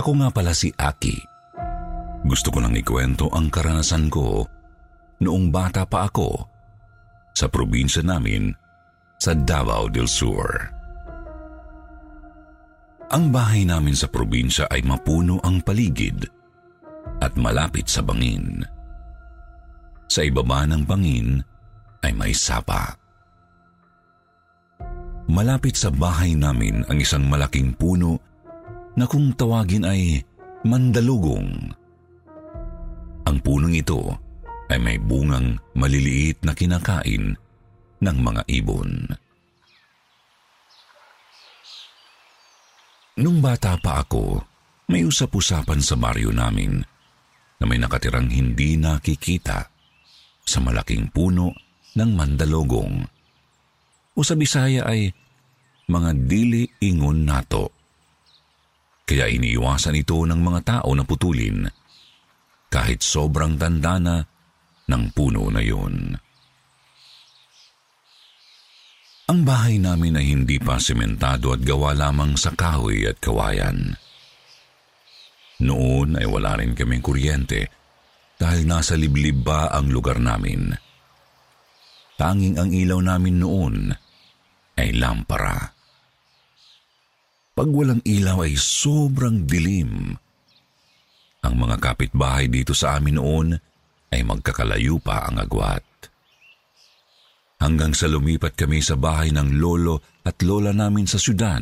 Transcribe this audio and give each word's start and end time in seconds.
Ako 0.00 0.16
nga 0.16 0.32
pala 0.32 0.56
si 0.56 0.72
Aki. 0.72 1.28
Gusto 2.24 2.48
ko 2.48 2.64
lang 2.64 2.72
ikwento 2.72 3.28
ang 3.28 3.52
karanasan 3.52 4.08
ko 4.08 4.48
noong 5.20 5.52
bata 5.52 5.84
pa 5.84 6.08
ako 6.08 6.48
sa 7.36 7.52
probinsya 7.52 8.00
namin 8.00 8.48
sa 9.20 9.36
Davao 9.36 9.92
del 9.92 10.08
Sur. 10.08 10.48
Ang 13.12 13.28
bahay 13.28 13.68
namin 13.68 13.92
sa 13.92 14.08
probinsya 14.08 14.72
ay 14.72 14.80
mapuno 14.88 15.36
ang 15.44 15.60
paligid 15.60 16.24
at 17.20 17.36
malapit 17.36 17.84
sa 17.84 18.00
bangin. 18.00 18.64
Sa 20.08 20.24
ibaba 20.24 20.64
ng 20.64 20.88
bangin 20.88 21.44
ay 22.00 22.16
may 22.16 22.32
sapa. 22.32 22.96
Malapit 25.28 25.76
sa 25.76 25.92
bahay 25.92 26.32
namin 26.32 26.88
ang 26.88 26.96
isang 26.96 27.28
malaking 27.28 27.76
puno 27.76 28.29
na 28.98 29.04
kung 29.06 29.34
tawagin 29.34 29.86
ay 29.86 30.22
mandalugong. 30.66 31.72
Ang 33.26 33.36
punong 33.44 33.74
ito 33.76 34.10
ay 34.70 34.78
may 34.78 34.98
bungang 34.98 35.58
maliliit 35.74 36.42
na 36.46 36.54
kinakain 36.54 37.34
ng 38.00 38.16
mga 38.22 38.42
ibon. 38.62 38.90
Nung 43.20 43.42
bata 43.44 43.76
pa 43.76 44.00
ako, 44.00 44.40
may 44.88 45.04
usap-usapan 45.04 45.80
sa 45.84 45.94
baryo 45.94 46.32
namin 46.32 46.80
na 47.60 47.64
may 47.68 47.76
nakatirang 47.76 48.32
hindi 48.32 48.80
nakikita 48.80 49.68
sa 50.40 50.58
malaking 50.58 51.12
puno 51.12 51.52
ng 51.94 52.10
mandalugong. 52.16 53.04
O 54.16 54.24
sa 54.24 54.34
Bisaya 54.34 54.88
ay 54.88 55.12
mga 55.90 56.10
dili 56.26 56.66
ingon 56.80 57.26
nato. 57.26 57.79
Kaya 59.10 59.26
iniiwasan 59.26 59.98
ito 59.98 60.22
ng 60.22 60.38
mga 60.38 60.60
tao 60.62 60.94
na 60.94 61.02
putulin 61.02 61.66
kahit 62.70 63.02
sobrang 63.02 63.58
tanda 63.58 63.98
na 63.98 64.22
ng 64.86 65.04
puno 65.10 65.50
na 65.50 65.58
yun. 65.58 66.14
Ang 69.26 69.40
bahay 69.42 69.82
namin 69.82 70.14
ay 70.14 70.30
hindi 70.30 70.62
pa 70.62 70.78
sementado 70.78 71.50
at 71.50 71.66
gawa 71.66 71.90
lamang 71.90 72.38
sa 72.38 72.54
kahoy 72.54 73.10
at 73.10 73.18
kawayan. 73.18 73.98
Noon 75.66 76.14
ay 76.14 76.30
wala 76.30 76.62
rin 76.62 76.78
kaming 76.78 77.02
kuryente 77.02 77.66
dahil 78.38 78.62
nasa 78.62 78.94
liblib 78.94 79.42
ba 79.42 79.74
ang 79.74 79.90
lugar 79.90 80.22
namin. 80.22 80.70
Tanging 82.14 82.62
ang 82.62 82.70
ilaw 82.70 83.02
namin 83.02 83.42
noon 83.42 83.74
ay 84.78 84.94
lampara. 84.94 85.79
Pag 87.60 87.76
walang 87.76 88.00
ilaw 88.08 88.48
ay 88.48 88.56
sobrang 88.56 89.44
dilim. 89.44 90.16
Ang 91.44 91.54
mga 91.60 91.76
kapitbahay 91.76 92.48
dito 92.48 92.72
sa 92.72 92.96
amin 92.96 93.20
noon 93.20 93.52
ay 94.08 94.24
magkakalayo 94.24 94.96
pa 94.96 95.28
ang 95.28 95.36
agwat. 95.36 95.84
Hanggang 97.60 97.92
sa 97.92 98.08
lumipat 98.08 98.56
kami 98.56 98.80
sa 98.80 98.96
bahay 98.96 99.28
ng 99.36 99.60
lolo 99.60 100.00
at 100.24 100.40
lola 100.40 100.72
namin 100.72 101.04
sa 101.04 101.20
syudad 101.20 101.60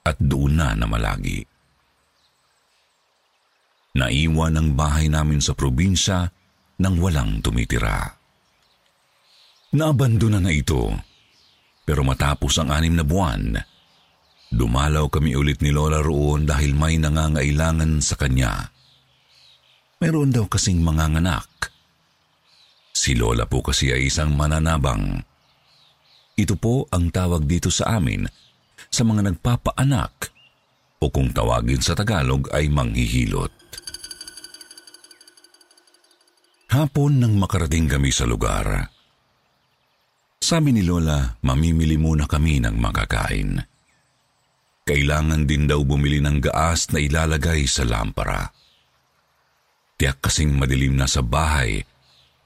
at 0.00 0.16
doon 0.16 0.64
na 0.64 0.72
namalagi. 0.72 1.44
Naiwan 4.00 4.56
ang 4.56 4.72
bahay 4.72 5.12
namin 5.12 5.44
sa 5.44 5.52
probinsya 5.52 6.24
nang 6.80 6.96
walang 7.04 7.44
tumitira. 7.44 8.16
Naabandona 9.76 10.40
na 10.40 10.56
ito, 10.56 10.88
pero 11.84 12.00
matapos 12.00 12.56
ang 12.56 12.72
anim 12.72 12.96
na 12.96 13.04
buwan, 13.04 13.75
dumalaw 14.52 15.10
kami 15.10 15.34
ulit 15.34 15.62
ni 15.62 15.74
Lola 15.74 16.02
roon 16.02 16.46
dahil 16.46 16.74
may 16.74 16.98
nangangailangan 17.00 18.02
sa 18.02 18.14
kanya. 18.18 18.70
Mayroon 20.02 20.34
daw 20.34 20.44
kasing 20.44 20.84
manganganak. 20.84 21.48
Si 22.92 23.16
Lola 23.16 23.48
po 23.48 23.64
kasi 23.64 23.92
ay 23.92 24.12
isang 24.12 24.36
mananabang. 24.36 25.24
Ito 26.36 26.54
po 26.60 26.84
ang 26.92 27.08
tawag 27.08 27.48
dito 27.48 27.72
sa 27.72 27.96
amin 27.96 28.28
sa 28.92 29.02
mga 29.08 29.32
nagpapaanak 29.32 30.32
o 31.00 31.08
kung 31.08 31.32
tawagin 31.32 31.80
sa 31.80 31.96
Tagalog 31.96 32.52
ay 32.52 32.68
manghihilot. 32.68 33.52
Hapon 36.66 37.24
nang 37.24 37.40
makarating 37.40 37.88
kami 37.88 38.12
sa 38.12 38.28
lugar. 38.28 38.92
Sabi 40.36 40.76
ni 40.76 40.84
Lola, 40.84 41.40
mamimili 41.40 41.96
muna 41.96 42.28
kami 42.28 42.60
ng 42.60 42.76
makakain. 42.76 43.75
Kailangan 44.86 45.50
din 45.50 45.66
daw 45.66 45.82
bumili 45.82 46.22
ng 46.22 46.38
gaas 46.38 46.94
na 46.94 47.02
ilalagay 47.02 47.66
sa 47.66 47.82
lampara. 47.82 48.54
Tiyak 49.98 50.22
kasing 50.22 50.54
madilim 50.54 50.94
na 50.94 51.10
sa 51.10 51.26
bahay 51.26 51.82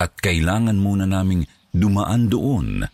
at 0.00 0.16
kailangan 0.16 0.80
muna 0.80 1.04
naming 1.04 1.44
dumaan 1.68 2.32
doon 2.32 2.88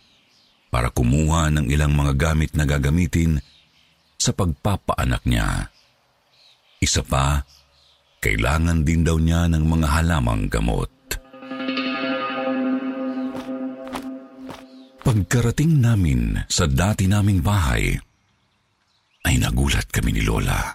para 0.67 0.91
kumuha 0.91 1.47
ng 1.55 1.71
ilang 1.71 1.95
mga 1.95 2.19
gamit 2.19 2.59
na 2.59 2.67
gagamitin 2.67 3.39
sa 4.19 4.35
pagpapaanak 4.35 5.23
niya. 5.23 5.71
Isa 6.83 6.99
pa, 7.07 7.39
kailangan 8.19 8.83
din 8.83 9.07
daw 9.07 9.15
niya 9.15 9.47
ng 9.47 9.63
mga 9.63 9.87
halamang 9.87 10.51
gamot. 10.51 10.91
Pagkarating 15.07 15.79
namin 15.79 16.35
sa 16.51 16.67
dati 16.67 17.07
naming 17.07 17.39
bahay, 17.39 17.95
ay 19.27 19.35
nagulat 19.43 19.91
kami 19.91 20.15
ni 20.15 20.23
Lola. 20.23 20.71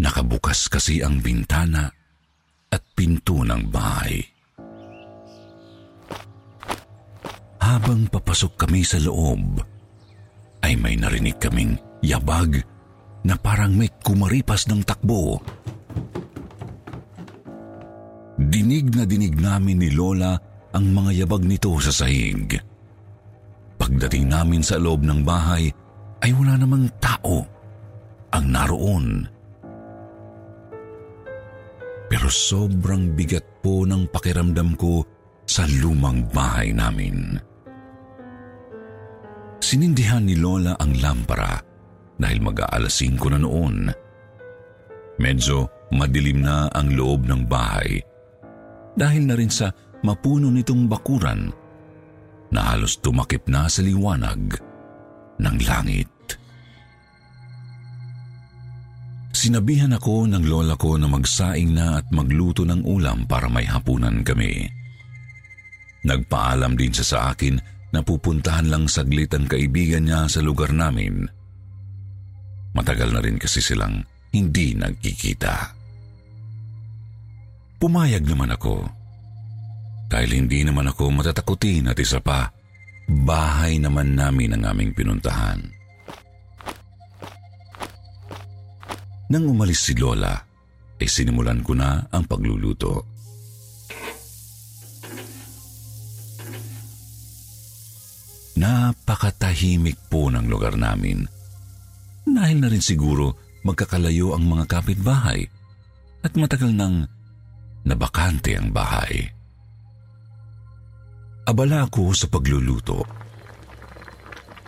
Nakabukas 0.00 0.72
kasi 0.72 1.04
ang 1.04 1.20
bintana 1.20 1.92
at 2.72 2.82
pinto 2.96 3.44
ng 3.44 3.68
bahay. 3.68 4.24
Habang 7.60 8.08
papasok 8.08 8.64
kami 8.64 8.80
sa 8.80 8.96
loob, 8.96 9.60
ay 10.64 10.80
may 10.80 10.96
narinig 10.96 11.36
kaming 11.36 11.76
yabag 12.00 12.64
na 13.20 13.36
parang 13.36 13.76
may 13.76 13.92
kumaripas 14.00 14.64
ng 14.72 14.80
takbo. 14.80 15.36
Dinig 18.40 18.96
na 18.96 19.04
dinig 19.04 19.36
namin 19.36 19.84
ni 19.84 19.92
Lola 19.92 20.40
ang 20.72 20.88
mga 20.88 21.26
yabag 21.26 21.44
nito 21.44 21.76
sa 21.84 21.92
sahig. 21.92 22.56
Pagdating 23.76 24.32
namin 24.32 24.64
sa 24.64 24.80
loob 24.80 25.04
ng 25.04 25.20
bahay, 25.20 25.68
ay 26.20 26.30
wala 26.36 26.54
namang 26.60 26.86
tao 27.00 27.44
ang 28.30 28.44
naroon. 28.48 29.26
Pero 32.10 32.26
sobrang 32.26 33.14
bigat 33.14 33.62
po 33.62 33.86
ng 33.86 34.10
pakiramdam 34.10 34.74
ko 34.74 35.06
sa 35.46 35.62
lumang 35.78 36.26
bahay 36.30 36.74
namin. 36.74 37.38
Sinindihan 39.60 40.26
ni 40.26 40.34
Lola 40.34 40.74
ang 40.80 40.98
lampara 40.98 41.62
dahil 42.18 42.42
mag-aalas 42.42 42.98
5 42.98 43.34
na 43.34 43.38
noon. 43.38 43.76
Medyo 45.20 45.88
madilim 45.94 46.42
na 46.42 46.66
ang 46.72 46.90
loob 46.96 47.28
ng 47.28 47.46
bahay 47.46 48.02
dahil 48.96 49.30
na 49.30 49.34
rin 49.38 49.52
sa 49.52 49.70
mapuno 50.02 50.50
nitong 50.50 50.90
bakuran 50.90 51.52
na 52.50 52.60
halos 52.74 52.98
tumakip 52.98 53.46
na 53.46 53.70
sa 53.70 53.84
liwanag 53.84 54.69
ng 55.40 55.56
langit. 55.64 56.08
Sinabihan 59.40 59.96
ako 59.96 60.28
ng 60.28 60.44
lola 60.44 60.76
ko 60.76 61.00
na 61.00 61.08
magsaing 61.08 61.72
na 61.72 62.04
at 62.04 62.06
magluto 62.12 62.68
ng 62.68 62.84
ulam 62.84 63.24
para 63.24 63.48
may 63.48 63.64
hapunan 63.64 64.20
kami. 64.20 64.68
Nagpaalam 66.04 66.76
din 66.76 66.92
siya 66.92 67.06
sa 67.08 67.18
akin 67.32 67.56
na 67.90 68.04
pupuntahan 68.04 68.68
lang 68.68 68.84
saglit 68.84 69.32
ang 69.32 69.48
kaibigan 69.48 70.04
niya 70.04 70.28
sa 70.28 70.44
lugar 70.44 70.76
namin. 70.76 71.24
Matagal 72.76 73.16
na 73.16 73.20
rin 73.24 73.40
kasi 73.40 73.64
silang 73.64 74.04
hindi 74.30 74.76
nagkikita. 74.76 75.56
Pumayag 77.80 78.28
naman 78.28 78.52
ako. 78.52 78.84
Dahil 80.10 80.30
hindi 80.36 80.68
naman 80.68 80.90
ako 80.90 81.16
matatakutin 81.16 81.88
at 81.88 81.96
isa 81.96 82.20
pa, 82.20 82.52
bahay 83.10 83.82
naman 83.82 84.14
namin 84.14 84.54
ang 84.54 84.70
aming 84.70 84.94
pinuntahan. 84.94 85.58
Nang 89.30 89.44
umalis 89.46 89.90
si 89.90 89.94
Lola, 89.98 90.34
ay 91.00 91.08
sinimulan 91.08 91.62
ko 91.62 91.74
na 91.74 92.06
ang 92.10 92.26
pagluluto. 92.26 93.06
Napakatahimik 98.60 99.96
po 100.12 100.28
ng 100.28 100.44
lugar 100.50 100.76
namin. 100.76 101.24
Dahil 102.26 102.58
na 102.60 102.68
rin 102.68 102.84
siguro 102.84 103.38
magkakalayo 103.64 104.36
ang 104.36 104.44
mga 104.44 104.64
kapitbahay 104.68 105.40
at 106.20 106.32
matagal 106.36 106.68
nang 106.68 107.08
nabakante 107.86 108.52
ang 108.58 108.68
bahay. 108.68 109.39
Abala 111.50 111.90
ako 111.90 112.14
sa 112.14 112.30
pagluluto 112.30 113.02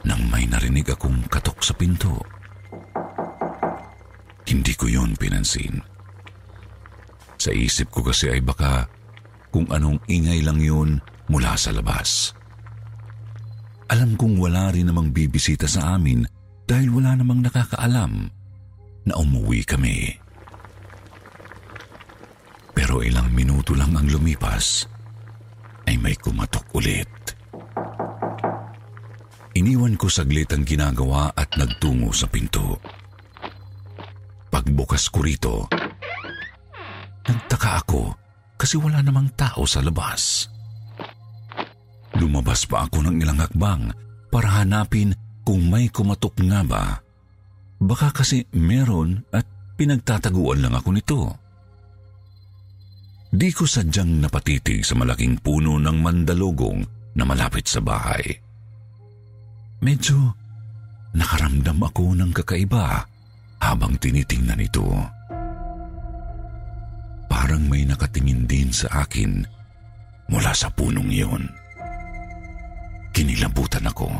nang 0.03 0.27
may 0.27 0.51
narinig 0.51 0.91
akong 0.91 1.31
katok 1.31 1.63
sa 1.63 1.79
pinto. 1.79 2.19
Hindi 4.43 4.75
ko 4.75 4.91
yon 4.91 5.15
pinansin. 5.15 5.79
Sa 7.39 7.55
isip 7.55 7.87
ko 7.95 8.03
kasi 8.03 8.35
ay 8.35 8.43
baka 8.43 8.91
kung 9.55 9.71
anong 9.71 10.03
ingay 10.11 10.43
lang 10.43 10.59
yun 10.59 10.99
mula 11.31 11.55
sa 11.55 11.71
labas. 11.71 12.35
Alam 13.87 14.19
kong 14.19 14.43
wala 14.43 14.75
rin 14.75 14.91
namang 14.91 15.15
bibisita 15.15 15.71
sa 15.71 15.95
amin 15.95 16.27
dahil 16.67 16.91
wala 16.99 17.15
namang 17.15 17.47
nakakaalam 17.47 18.27
na 19.07 19.15
umuwi 19.23 19.63
kami. 19.63 20.19
Pero 22.75 23.07
ilang 23.07 23.31
minuto 23.31 23.71
lang 23.79 23.95
ang 23.95 24.11
lumipas 24.11 24.91
ay 25.93 26.01
may 26.01 26.17
kumatok 26.17 26.65
ulit. 26.73 27.13
Iniwan 29.53 30.01
ko 30.01 30.09
saglit 30.09 30.49
ang 30.57 30.65
ginagawa 30.65 31.29
at 31.37 31.53
nagtungo 31.61 32.09
sa 32.17 32.25
pinto. 32.33 32.81
Pagbukas 34.49 35.13
ko 35.13 35.21
rito, 35.21 35.69
nagtaka 37.29 37.85
ako 37.85 38.17
kasi 38.57 38.81
wala 38.81 39.05
namang 39.05 39.29
tao 39.37 39.69
sa 39.69 39.85
labas. 39.85 40.49
Lumabas 42.17 42.65
pa 42.65 42.89
ako 42.89 43.05
ng 43.05 43.21
ilang 43.21 43.45
hakbang 43.45 43.93
para 44.33 44.65
hanapin 44.65 45.13
kung 45.45 45.69
may 45.69 45.93
kumatok 45.93 46.41
nga 46.49 46.65
ba. 46.65 46.85
Baka 47.85 48.25
kasi 48.25 48.49
meron 48.57 49.29
at 49.29 49.45
pinagtataguan 49.77 50.65
lang 50.65 50.73
ako 50.73 50.89
nito. 50.97 51.42
Di 53.33 53.49
ko 53.49 53.65
sadyang 53.65 54.21
napatitig 54.21 54.85
sa 54.85 54.93
malaking 54.93 55.41
puno 55.41 55.81
ng 55.81 56.05
mandalugong 56.05 56.85
na 57.17 57.25
malapit 57.25 57.65
sa 57.65 57.81
bahay. 57.81 58.21
Medyo 59.81 60.37
nakaramdam 61.17 61.81
ako 61.81 62.13
ng 62.13 62.29
kakaiba 62.37 63.09
habang 63.57 63.97
tinitingnan 63.97 64.61
ito. 64.61 64.85
Parang 67.33 67.65
may 67.73 67.89
nakatingin 67.89 68.45
din 68.45 68.69
sa 68.69 69.09
akin 69.09 69.41
mula 70.29 70.53
sa 70.53 70.69
punong 70.69 71.09
iyon. 71.09 71.49
Kinilabutan 73.17 73.89
ako. 73.89 74.13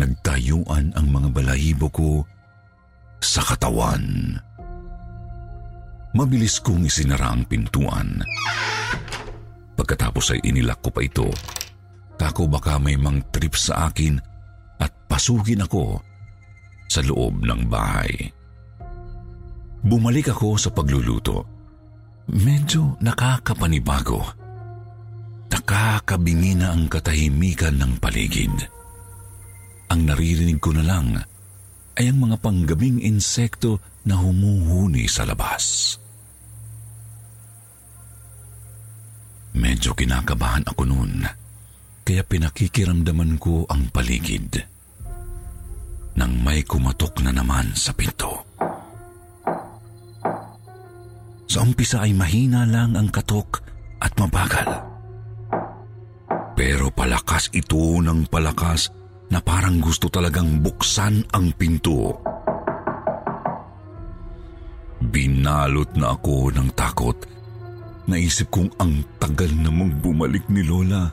Nagtayuan 0.00 0.96
ang 0.96 1.06
mga 1.12 1.28
balahibo 1.28 1.92
ko 1.92 2.24
sa 3.20 3.44
katawan. 3.44 4.40
Mabilis 6.14 6.62
kong 6.62 6.86
isinara 6.86 7.34
ang 7.34 7.42
pintuan. 7.42 8.22
Pagkatapos 9.74 10.38
ay 10.38 10.46
inilak 10.46 10.78
ko 10.78 10.94
pa 10.94 11.02
ito. 11.02 11.26
Tako 12.14 12.46
baka 12.46 12.78
may 12.78 12.94
mang 12.94 13.18
trip 13.34 13.58
sa 13.58 13.90
akin 13.90 14.14
at 14.78 14.94
pasugin 15.10 15.66
ako 15.66 15.98
sa 16.86 17.02
loob 17.02 17.42
ng 17.42 17.66
bahay. 17.66 18.30
Bumalik 19.82 20.30
ako 20.30 20.54
sa 20.54 20.70
pagluluto. 20.70 21.42
Medyo 22.30 23.02
nakakapanibago. 23.02 24.22
Nakakabingi 25.50 26.54
na 26.54 26.78
ang 26.78 26.86
katahimikan 26.86 27.74
ng 27.74 27.98
paligid. 27.98 28.54
Ang 29.90 30.00
naririnig 30.06 30.62
ko 30.62 30.70
na 30.70 30.86
lang 30.86 31.18
ay 31.98 32.04
ang 32.06 32.18
mga 32.22 32.38
panggabing 32.38 33.02
insekto 33.02 33.82
na 34.06 34.14
humuhuni 34.18 35.10
sa 35.10 35.26
labas. 35.26 35.96
Medyo 39.54 39.94
kinakabahan 39.94 40.66
ako 40.66 40.82
noon, 40.82 41.22
kaya 42.02 42.26
pinakikiramdaman 42.26 43.38
ko 43.38 43.62
ang 43.70 43.86
paligid. 43.94 44.66
Nang 46.18 46.42
may 46.42 46.66
kumatok 46.66 47.22
na 47.22 47.30
naman 47.30 47.70
sa 47.74 47.94
pinto. 47.94 48.42
Sa 51.46 51.62
umpisa 51.62 52.02
ay 52.02 52.10
mahina 52.18 52.66
lang 52.66 52.98
ang 52.98 53.14
katok 53.14 53.62
at 54.02 54.10
mabagal. 54.18 54.70
Pero 56.58 56.90
palakas 56.90 57.46
ito 57.54 58.02
ng 58.02 58.26
palakas 58.26 58.90
na 59.30 59.38
parang 59.38 59.78
gusto 59.78 60.10
talagang 60.10 60.58
buksan 60.66 61.22
ang 61.30 61.54
pinto. 61.54 62.18
Binalot 64.98 65.94
na 65.94 66.18
ako 66.18 66.50
ng 66.50 66.68
takot 66.74 67.18
Naisip 68.04 68.52
kong 68.52 68.68
ang 68.76 69.00
tagal 69.16 69.48
namang 69.48 69.96
bumalik 70.04 70.44
ni 70.52 70.60
Lola. 70.60 71.08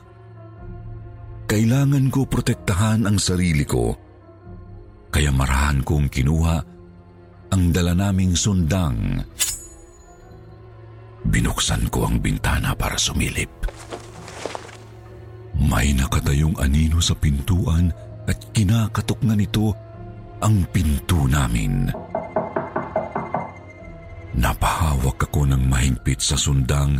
Kailangan 1.48 2.12
ko 2.12 2.28
protektahan 2.28 3.08
ang 3.08 3.16
sarili 3.16 3.64
ko. 3.64 3.96
Kaya 5.12 5.32
marahan 5.32 5.80
kong 5.84 6.08
kinuha 6.12 6.56
ang 7.52 7.62
dala 7.72 7.92
naming 7.92 8.32
sundang. 8.36 9.20
Binuksan 11.28 11.88
ko 11.92 12.08
ang 12.08 12.20
bintana 12.20 12.76
para 12.76 12.96
sumilip. 12.96 13.52
May 15.60 15.92
nakatayong 15.96 16.56
anino 16.60 17.00
sa 17.00 17.16
pintuan 17.16 17.92
at 18.24 18.36
kinakatok 18.52 19.20
na 19.24 19.36
nito 19.36 19.72
ang 20.40 20.64
pinto 20.72 21.28
namin. 21.28 21.88
Napahawak 24.32 25.28
ako 25.28 25.44
ng 25.44 25.68
mahigpit 25.68 26.20
sa 26.24 26.40
sundang 26.40 26.96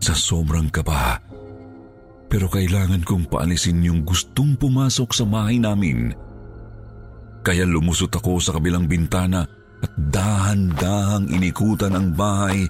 sa 0.00 0.16
sobrang 0.16 0.66
kaba. 0.72 1.20
Pero 2.26 2.50
kailangan 2.50 3.06
kong 3.06 3.30
paalisin 3.30 3.84
yung 3.86 4.02
gustong 4.02 4.58
pumasok 4.58 5.10
sa 5.14 5.24
bahay 5.26 5.62
namin. 5.62 6.10
Kaya 7.46 7.66
lumusot 7.66 8.10
ako 8.10 8.42
sa 8.42 8.56
kabilang 8.56 8.90
bintana 8.90 9.46
at 9.80 9.92
dahan-dahang 9.96 11.30
inikutan 11.32 11.94
ang 11.96 12.12
bahay 12.12 12.68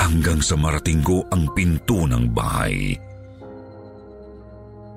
hanggang 0.00 0.42
sa 0.42 0.58
marating 0.58 1.00
ko 1.04 1.22
ang 1.30 1.46
pinto 1.54 2.08
ng 2.08 2.24
bahay. 2.32 2.96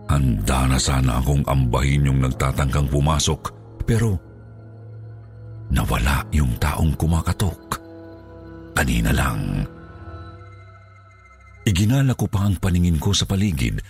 Handa 0.06 0.70
na 0.70 0.78
sana 0.78 1.18
akong 1.18 1.46
ambahin 1.50 2.08
yung 2.10 2.20
nagtatangkang 2.22 2.90
pumasok 2.90 3.42
pero 3.86 4.18
nawala 5.74 6.26
yung 6.34 6.54
taong 6.62 6.94
kumakatok. 6.94 7.85
Kanina 8.76 9.16
lang. 9.16 9.64
Iginala 11.66 12.14
ko 12.14 12.30
pa 12.30 12.46
ang 12.46 12.60
paningin 12.62 13.02
ko 13.02 13.16
sa 13.16 13.26
paligid 13.26 13.82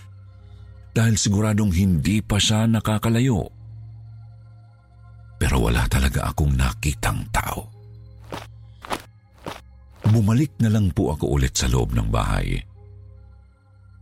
dahil 0.96 1.20
siguradong 1.20 1.74
hindi 1.76 2.24
pa 2.24 2.40
siya 2.40 2.64
nakakalayo. 2.64 3.44
Pero 5.36 5.60
wala 5.60 5.84
talaga 5.84 6.32
akong 6.32 6.56
nakitang 6.56 7.28
tao. 7.28 7.68
Bumalik 10.08 10.56
na 10.64 10.72
lang 10.72 10.88
po 10.96 11.12
ako 11.12 11.36
ulit 11.36 11.52
sa 11.52 11.68
loob 11.68 11.92
ng 11.92 12.08
bahay. 12.08 12.56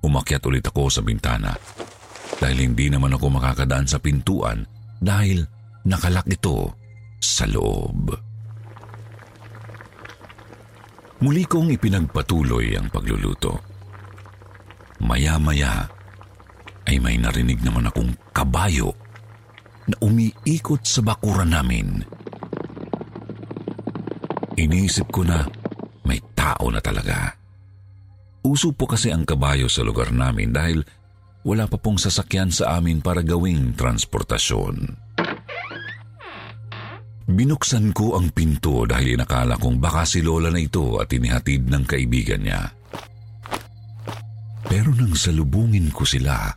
Umakyat 0.04 0.44
ulit 0.46 0.62
ako 0.68 0.86
sa 0.92 1.02
bintana 1.02 1.50
dahil 2.38 2.70
hindi 2.70 2.92
naman 2.92 3.16
ako 3.16 3.40
makakadaan 3.40 3.88
sa 3.88 3.98
pintuan 3.98 4.62
dahil 5.00 5.42
nakalak 5.88 6.28
ito 6.30 6.70
sa 7.18 7.48
loob. 7.50 8.33
Muli 11.24 11.48
kong 11.48 11.72
ipinagpatuloy 11.72 12.76
ang 12.76 12.92
pagluluto. 12.92 13.56
Maya-maya 15.00 15.88
ay 16.84 17.00
may 17.00 17.16
narinig 17.16 17.64
naman 17.64 17.88
akong 17.88 18.12
kabayo 18.36 18.92
na 19.88 19.96
umiikot 20.04 20.84
sa 20.84 21.00
bakuran 21.00 21.56
namin. 21.56 22.04
Iniisip 24.60 25.08
ko 25.08 25.24
na 25.24 25.48
may 26.04 26.20
tao 26.36 26.68
na 26.68 26.84
talaga. 26.84 27.32
Uso 28.44 28.76
po 28.76 28.84
kasi 28.84 29.08
ang 29.08 29.24
kabayo 29.24 29.72
sa 29.72 29.80
lugar 29.80 30.12
namin 30.12 30.52
dahil 30.52 30.84
wala 31.40 31.64
pa 31.64 31.80
pong 31.80 31.96
sasakyan 31.96 32.52
sa 32.52 32.76
amin 32.76 33.00
para 33.00 33.24
gawing 33.24 33.72
transportasyon. 33.72 35.03
Binuksan 37.24 37.96
ko 37.96 38.20
ang 38.20 38.28
pinto 38.36 38.84
dahil 38.84 39.16
inakala 39.16 39.56
kong 39.56 39.80
baka 39.80 40.04
si 40.04 40.20
Lola 40.20 40.52
na 40.52 40.60
ito 40.60 41.00
at 41.00 41.08
inihatid 41.08 41.72
ng 41.72 41.84
kaibigan 41.88 42.44
niya. 42.44 42.68
Pero 44.68 44.92
nang 44.92 45.16
salubungin 45.16 45.88
ko 45.88 46.04
sila, 46.04 46.52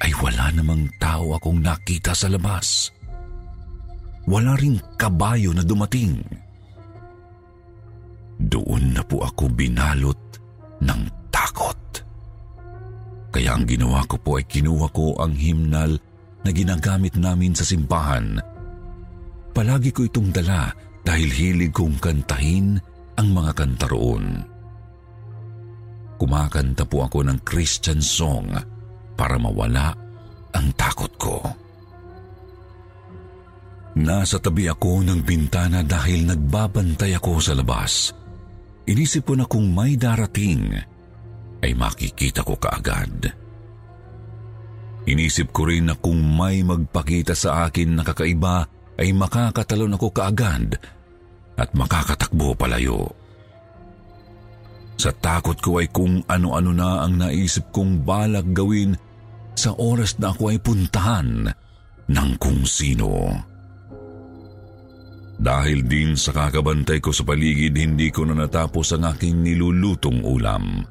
ay 0.00 0.12
wala 0.16 0.48
namang 0.56 0.88
tao 0.96 1.36
akong 1.36 1.60
nakita 1.60 2.16
sa 2.16 2.32
labas. 2.32 2.88
Wala 4.24 4.56
ring 4.56 4.80
kabayo 4.96 5.52
na 5.52 5.60
dumating. 5.60 6.24
Doon 8.40 8.96
na 8.96 9.04
po 9.04 9.20
ako 9.20 9.52
binalot 9.52 10.20
ng 10.80 11.02
takot. 11.28 11.76
Kaya 13.28 13.60
ang 13.60 13.68
ginawa 13.68 14.08
ko 14.08 14.16
po 14.16 14.40
ay 14.40 14.48
kinuha 14.48 14.88
ko 14.88 15.20
ang 15.20 15.36
himnal 15.36 16.00
na 16.40 16.48
ginagamit 16.48 17.12
namin 17.20 17.52
sa 17.52 17.68
simbahan 17.68 18.40
Palagi 19.60 19.92
ko 19.92 20.08
itong 20.08 20.32
dala 20.32 20.72
dahil 21.04 21.28
hilig 21.28 21.68
kong 21.76 22.00
kantahin 22.00 22.80
ang 23.20 23.28
mga 23.28 23.52
kanta 23.52 23.92
roon. 23.92 24.40
Kumakanta 26.16 26.88
po 26.88 27.04
ako 27.04 27.28
ng 27.28 27.44
Christian 27.44 28.00
song 28.00 28.56
para 29.12 29.36
mawala 29.36 29.92
ang 30.56 30.66
takot 30.72 31.12
ko. 31.20 31.44
Nasa 34.00 34.40
tabi 34.40 34.64
ako 34.64 35.04
ng 35.04 35.28
bintana 35.28 35.84
dahil 35.84 36.24
nagbabantay 36.24 37.20
ako 37.20 37.32
sa 37.44 37.52
labas. 37.52 38.16
Inisip 38.88 39.28
ko 39.28 39.36
na 39.36 39.44
kung 39.44 39.76
may 39.76 39.92
darating, 40.00 40.72
ay 41.60 41.76
makikita 41.76 42.48
ko 42.48 42.56
kaagad. 42.56 43.28
Inisip 45.04 45.52
ko 45.52 45.68
rin 45.68 45.92
na 45.92 46.00
kung 46.00 46.16
may 46.16 46.64
magpakita 46.64 47.36
sa 47.36 47.68
akin 47.68 48.00
na 48.00 48.08
kakaiba 48.08 48.79
ay 49.00 49.16
makakatalon 49.16 49.96
ako 49.96 50.12
kaagad 50.12 50.76
at 51.56 51.68
makakatakbo 51.72 52.52
palayo. 52.52 53.08
Sa 55.00 55.08
takot 55.16 55.56
ko 55.56 55.80
ay 55.80 55.88
kung 55.88 56.20
ano-ano 56.28 56.76
na 56.76 57.08
ang 57.08 57.16
naisip 57.16 57.72
kong 57.72 58.04
balag 58.04 58.52
gawin 58.52 58.92
sa 59.56 59.72
oras 59.80 60.20
na 60.20 60.36
ako 60.36 60.52
ay 60.52 60.58
puntahan 60.60 61.48
ng 62.12 62.30
kung 62.36 62.68
sino. 62.68 63.32
Dahil 65.40 65.88
din 65.88 66.20
sa 66.20 66.36
kakabantay 66.36 67.00
ko 67.00 67.16
sa 67.16 67.24
paligid, 67.24 67.72
hindi 67.72 68.12
ko 68.12 68.28
na 68.28 68.44
natapos 68.44 68.92
ang 68.92 69.08
aking 69.08 69.40
nilulutong 69.40 70.20
ulam. 70.20 70.84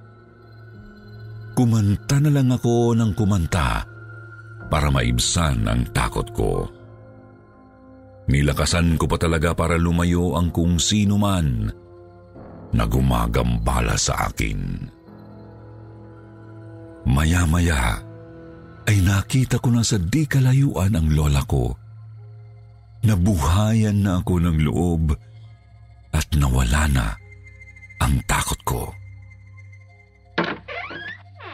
Kumanta 1.54 2.18
na 2.18 2.34
lang 2.34 2.50
ako 2.50 2.98
ng 2.98 3.14
kumanta 3.14 3.86
para 4.74 4.90
maibsan 4.90 5.70
ang 5.70 5.86
takot 5.94 6.26
ko. 6.34 6.79
Nilakasan 8.30 8.94
ko 9.02 9.10
pa 9.10 9.18
talaga 9.18 9.58
para 9.58 9.74
lumayo 9.74 10.38
ang 10.38 10.54
kung 10.54 10.78
sino 10.78 11.18
man 11.18 11.66
na 12.70 12.86
gumagambala 12.86 13.98
sa 13.98 14.30
akin. 14.30 14.86
Maya-maya 17.10 17.98
ay 18.86 19.02
nakita 19.02 19.58
ko 19.58 19.74
na 19.74 19.82
sa 19.82 19.98
di 19.98 20.30
kalayuan 20.30 20.94
ang 20.94 21.10
lola 21.10 21.42
ko. 21.50 21.74
Nabuhayan 23.02 24.06
na 24.06 24.22
ako 24.22 24.34
ng 24.46 24.58
loob 24.62 25.18
at 26.14 26.28
nawala 26.38 26.86
na 26.94 27.08
ang 27.98 28.14
takot 28.30 28.62
ko. 28.62 28.84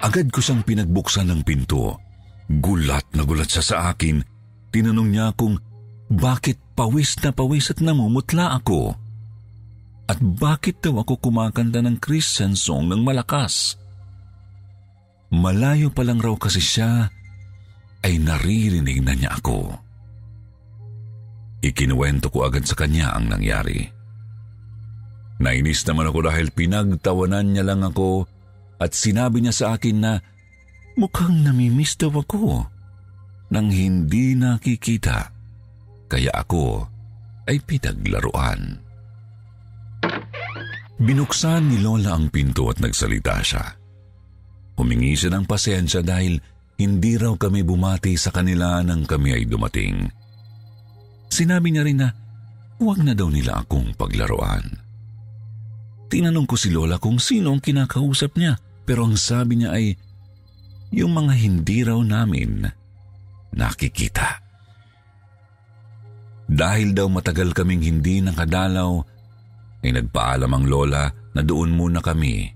Agad 0.03 0.27
ko 0.27 0.43
siyang 0.43 0.67
pinagbuksan 0.67 1.31
ng 1.31 1.41
pinto. 1.47 1.95
Gulat 2.51 3.15
na 3.15 3.23
gulat 3.23 3.47
siya 3.47 3.63
sa 3.63 3.77
akin. 3.95 4.19
Tinanong 4.69 5.09
niya 5.09 5.31
kung 5.33 5.55
bakit 6.11 6.61
pawis 6.75 7.15
na 7.23 7.31
pawis 7.31 7.71
at 7.71 7.79
namumutla 7.79 8.59
ako? 8.59 8.93
At 10.05 10.21
bakit 10.21 10.85
daw 10.85 11.01
ako 11.01 11.17
kumakanta 11.17 11.81
ng 11.81 11.97
Christian 11.97 12.53
song 12.53 12.93
ng 12.93 13.01
malakas? 13.01 13.79
Malayo 15.33 15.89
pa 15.89 16.05
lang 16.05 16.21
raw 16.21 16.37
kasi 16.37 16.61
siya 16.61 17.09
ay 18.05 18.21
naririnig 18.21 19.01
na 19.01 19.17
niya 19.17 19.33
ako. 19.33 19.73
Ikinuwento 21.65 22.29
ko 22.29 22.45
agad 22.45 22.69
sa 22.69 22.77
kanya 22.77 23.17
ang 23.17 23.33
nangyari. 23.33 23.89
Nainis 25.41 25.81
naman 25.89 26.13
ako 26.13 26.29
dahil 26.29 26.53
pinagtawanan 26.53 27.49
niya 27.49 27.65
lang 27.65 27.81
ako 27.81 28.29
at 28.77 28.93
sinabi 28.93 29.41
niya 29.41 29.53
sa 29.57 29.65
akin 29.73 29.97
na 29.97 30.13
mukhang 30.95 31.41
namimiss 31.41 31.97
daw 31.97 32.13
ako 32.13 32.69
nang 33.49 33.67
hindi 33.73 34.37
nakikita 34.37 35.34
kaya 36.05 36.31
ako 36.33 36.85
ay 37.45 37.61
pinaglaruan. 37.61 38.81
Binuksan 40.95 41.67
ni 41.67 41.83
Lola 41.83 42.15
ang 42.15 42.31
pinto 42.31 42.71
at 42.71 42.79
nagsalita 42.79 43.43
siya. 43.43 43.65
Humingi 44.79 45.15
siya 45.15 45.35
ng 45.35 45.45
pasensya 45.47 45.99
dahil 45.99 46.39
hindi 46.79 47.15
raw 47.19 47.35
kami 47.35 47.63
bumati 47.63 48.15
sa 48.15 48.31
kanila 48.31 48.79
nang 48.83 49.03
kami 49.03 49.35
ay 49.35 49.43
dumating. 49.47 50.07
Sinabi 51.31 51.71
niya 51.71 51.83
rin 51.83 51.99
na 51.99 52.09
huwag 52.79 53.03
na 53.03 53.11
daw 53.11 53.27
nila 53.27 53.63
akong 53.63 53.95
paglaruan. 53.95 54.63
Tinanong 56.07 56.47
ko 56.47 56.55
si 56.55 56.71
Lola 56.71 56.95
kung 56.95 57.19
sino 57.19 57.51
ang 57.51 57.59
kinakausap 57.59 58.39
niya 58.39 58.55
pero 58.87 59.03
ang 59.03 59.19
sabi 59.19 59.59
niya 59.59 59.75
ay 59.75 59.97
yung 60.95 61.11
mga 61.11 61.33
hindi 61.33 61.81
raw 61.83 61.99
namin 61.99 62.63
nakikita. 63.51 64.44
Dahil 66.45 66.93
daw 66.93 67.09
matagal 67.09 67.57
kaming 67.57 67.81
hindi 67.81 68.21
nakadalaw, 68.21 69.01
ay 69.85 69.91
nagpaalam 69.93 70.49
ang 70.49 70.65
lola 70.65 71.09
na 71.33 71.41
doon 71.45 71.73
muna 71.73 72.01
kami 72.01 72.49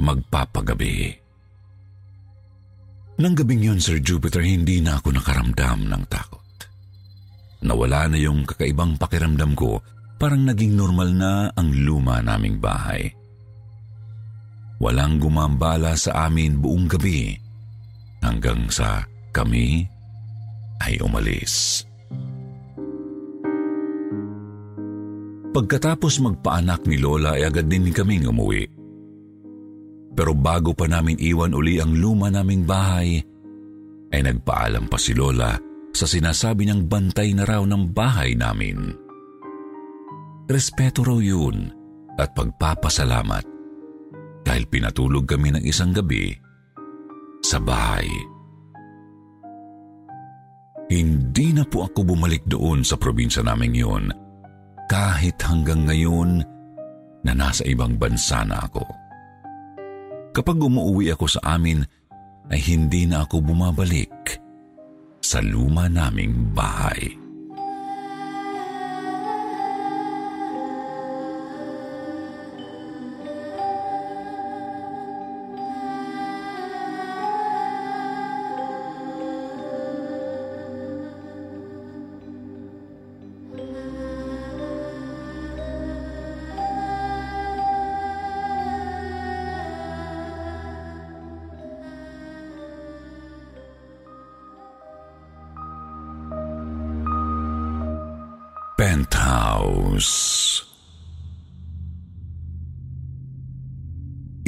magpapagabi. 0.00 1.16
Nang 3.14 3.34
gabing 3.38 3.62
yun, 3.62 3.78
Sir 3.78 4.02
Jupiter, 4.02 4.42
hindi 4.42 4.82
na 4.82 4.98
ako 4.98 5.14
nakaramdam 5.14 5.86
ng 5.86 6.02
takot. 6.10 6.42
Nawala 7.62 8.10
na 8.10 8.18
yung 8.18 8.42
kakaibang 8.42 8.98
pakiramdam 8.98 9.54
ko, 9.54 9.78
parang 10.18 10.42
naging 10.42 10.74
normal 10.74 11.14
na 11.14 11.32
ang 11.54 11.70
luma 11.72 12.18
naming 12.20 12.58
bahay. 12.58 13.06
Walang 14.82 15.22
gumambala 15.22 15.94
sa 15.94 16.26
amin 16.26 16.58
buong 16.58 16.90
gabi 16.90 17.38
hanggang 18.20 18.66
sa 18.68 19.06
kami 19.30 19.86
ay 20.82 20.98
umalis. 21.00 21.86
Pagkatapos 25.54 26.18
magpaanak 26.18 26.82
ni 26.90 26.98
Lola 26.98 27.38
ay 27.38 27.46
agad 27.46 27.70
din 27.70 27.94
kaming 27.94 28.26
umuwi. 28.26 28.66
Pero 30.10 30.34
bago 30.34 30.74
pa 30.74 30.90
namin 30.90 31.14
iwan 31.22 31.54
uli 31.54 31.78
ang 31.78 31.94
luma 31.94 32.26
naming 32.26 32.66
bahay, 32.66 33.22
ay 34.10 34.20
nagpaalam 34.26 34.90
pa 34.90 34.98
si 34.98 35.14
Lola 35.14 35.54
sa 35.94 36.10
sinasabi 36.10 36.66
niyang 36.66 36.90
bantay 36.90 37.30
na 37.38 37.46
raw 37.46 37.62
ng 37.62 37.94
bahay 37.94 38.34
namin. 38.34 38.98
Respeto 40.50 41.06
raw 41.06 41.22
yun 41.22 41.70
at 42.18 42.34
pagpapasalamat 42.34 43.46
dahil 44.42 44.64
pinatulog 44.66 45.22
kami 45.22 45.54
ng 45.54 45.62
isang 45.62 45.94
gabi 45.94 46.34
sa 47.46 47.62
bahay. 47.62 48.10
Hindi 50.90 51.54
na 51.54 51.62
po 51.62 51.86
ako 51.86 52.10
bumalik 52.10 52.42
doon 52.50 52.82
sa 52.82 52.98
probinsya 52.98 53.46
naming 53.46 53.78
yun 53.78 54.23
kahit 54.90 55.40
hanggang 55.40 55.88
ngayon 55.88 56.44
na 57.24 57.32
nasa 57.32 57.64
ibang 57.64 57.96
bansa 57.96 58.44
na 58.44 58.60
ako. 58.60 58.84
Kapag 60.34 60.58
umuwi 60.60 61.14
ako 61.14 61.26
sa 61.30 61.56
amin, 61.56 61.80
ay 62.52 62.60
hindi 62.60 63.08
na 63.08 63.24
ako 63.24 63.40
bumabalik 63.40 64.42
sa 65.24 65.40
luma 65.40 65.88
naming 65.88 66.52
bahay. 66.52 67.23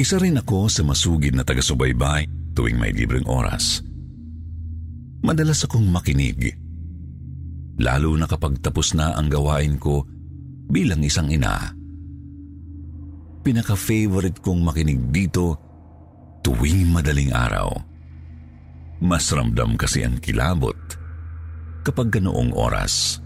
Isa 0.07 0.23
rin 0.23 0.39
ako 0.39 0.71
sa 0.71 0.87
masugid 0.87 1.35
na 1.35 1.43
taga-subaybay 1.43 2.55
tuwing 2.55 2.79
may 2.79 2.95
libreng 2.95 3.27
oras. 3.27 3.83
Madalas 5.19 5.67
akong 5.67 5.83
makinig. 5.83 6.55
Lalo 7.75 8.15
na 8.15 8.23
kapag 8.23 8.63
tapos 8.63 8.95
na 8.95 9.19
ang 9.19 9.27
gawain 9.27 9.75
ko 9.75 10.07
bilang 10.71 11.03
isang 11.03 11.27
ina. 11.27 11.75
Pinaka-favorite 13.43 14.39
kong 14.39 14.63
makinig 14.63 15.11
dito 15.11 15.59
tuwing 16.39 16.87
madaling 16.87 17.35
araw. 17.35 17.67
Mas 19.03 19.27
ramdam 19.27 19.75
kasi 19.75 20.07
ang 20.07 20.23
kilabot 20.23 20.79
kapag 21.83 22.15
ganoong 22.15 22.55
oras. 22.55 23.19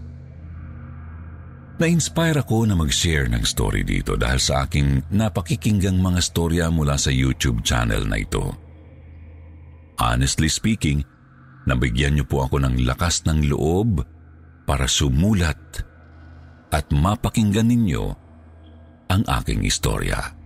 Na-inspire 1.82 2.38
ako 2.38 2.62
na 2.70 2.78
mag-share 2.78 3.26
ng 3.26 3.42
story 3.42 3.82
dito 3.82 4.14
dahil 4.14 4.38
sa 4.38 4.70
aking 4.70 5.02
napakikinggang 5.10 5.98
mga 5.98 6.22
storya 6.22 6.66
mula 6.70 6.94
sa 6.94 7.10
YouTube 7.10 7.66
channel 7.66 8.06
na 8.06 8.22
ito. 8.22 8.54
Honestly 9.98 10.46
speaking, 10.46 11.02
nabigyan 11.66 12.14
niyo 12.14 12.30
po 12.30 12.46
ako 12.46 12.62
ng 12.62 12.86
lakas 12.86 13.26
ng 13.26 13.50
loob 13.50 13.98
para 14.62 14.86
sumulat 14.86 15.58
at 16.70 16.86
mapakinggan 16.94 17.66
ninyo 17.66 18.14
ang 19.10 19.26
aking 19.42 19.66
istorya. 19.66 20.38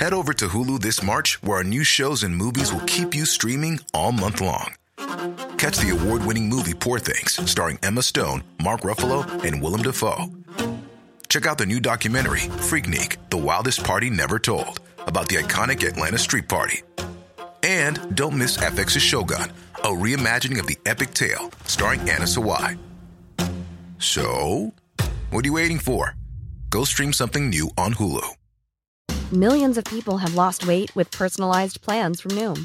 Head 0.00 0.16
over 0.16 0.32
to 0.32 0.48
Hulu 0.48 0.80
this 0.80 1.04
March, 1.04 1.36
where 1.44 1.60
our 1.60 1.68
new 1.68 1.84
shows 1.84 2.24
and 2.24 2.32
movies 2.32 2.72
will 2.72 2.88
keep 2.88 3.12
you 3.12 3.28
streaming 3.28 3.84
all 3.92 4.16
month 4.16 4.40
long. 4.40 4.77
Catch 5.58 5.78
the 5.78 5.90
award 5.90 6.24
winning 6.24 6.48
movie 6.48 6.72
Poor 6.72 7.00
Things, 7.00 7.32
starring 7.50 7.80
Emma 7.82 8.00
Stone, 8.00 8.44
Mark 8.62 8.82
Ruffalo, 8.82 9.26
and 9.42 9.60
Willem 9.60 9.82
Dafoe. 9.82 10.30
Check 11.28 11.46
out 11.46 11.58
the 11.58 11.66
new 11.66 11.80
documentary, 11.80 12.46
Freaknik 12.68 13.16
The 13.30 13.38
Wildest 13.38 13.82
Party 13.82 14.08
Never 14.08 14.38
Told, 14.38 14.80
about 15.08 15.28
the 15.28 15.34
iconic 15.34 15.84
Atlanta 15.84 16.16
Street 16.16 16.48
Party. 16.48 16.82
And 17.64 18.14
don't 18.14 18.38
miss 18.38 18.56
FX's 18.56 19.02
Shogun, 19.02 19.50
a 19.78 19.88
reimagining 19.88 20.60
of 20.60 20.68
the 20.68 20.78
epic 20.86 21.12
tale, 21.12 21.50
starring 21.64 22.00
Anna 22.02 22.26
Sawai. 22.26 22.78
So, 23.98 24.72
what 25.30 25.44
are 25.44 25.48
you 25.48 25.54
waiting 25.54 25.80
for? 25.80 26.14
Go 26.70 26.84
stream 26.84 27.12
something 27.12 27.48
new 27.48 27.68
on 27.76 27.94
Hulu. 27.94 28.28
Millions 29.32 29.76
of 29.76 29.84
people 29.86 30.18
have 30.18 30.36
lost 30.36 30.68
weight 30.68 30.94
with 30.94 31.10
personalized 31.10 31.80
plans 31.82 32.20
from 32.20 32.30
Noom, 32.32 32.64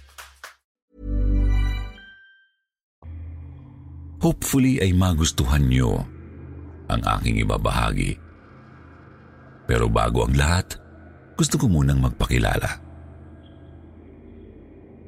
Hopefully 4.21 4.77
ay 4.77 4.93
magustuhan 4.93 5.65
nyo 5.65 6.05
ang 6.85 7.01
aking 7.17 7.41
ibabahagi. 7.41 8.21
Pero 9.65 9.89
bago 9.89 10.29
ang 10.29 10.37
lahat, 10.37 10.77
gusto 11.33 11.57
ko 11.57 11.65
munang 11.65 11.97
magpakilala. 11.97 12.77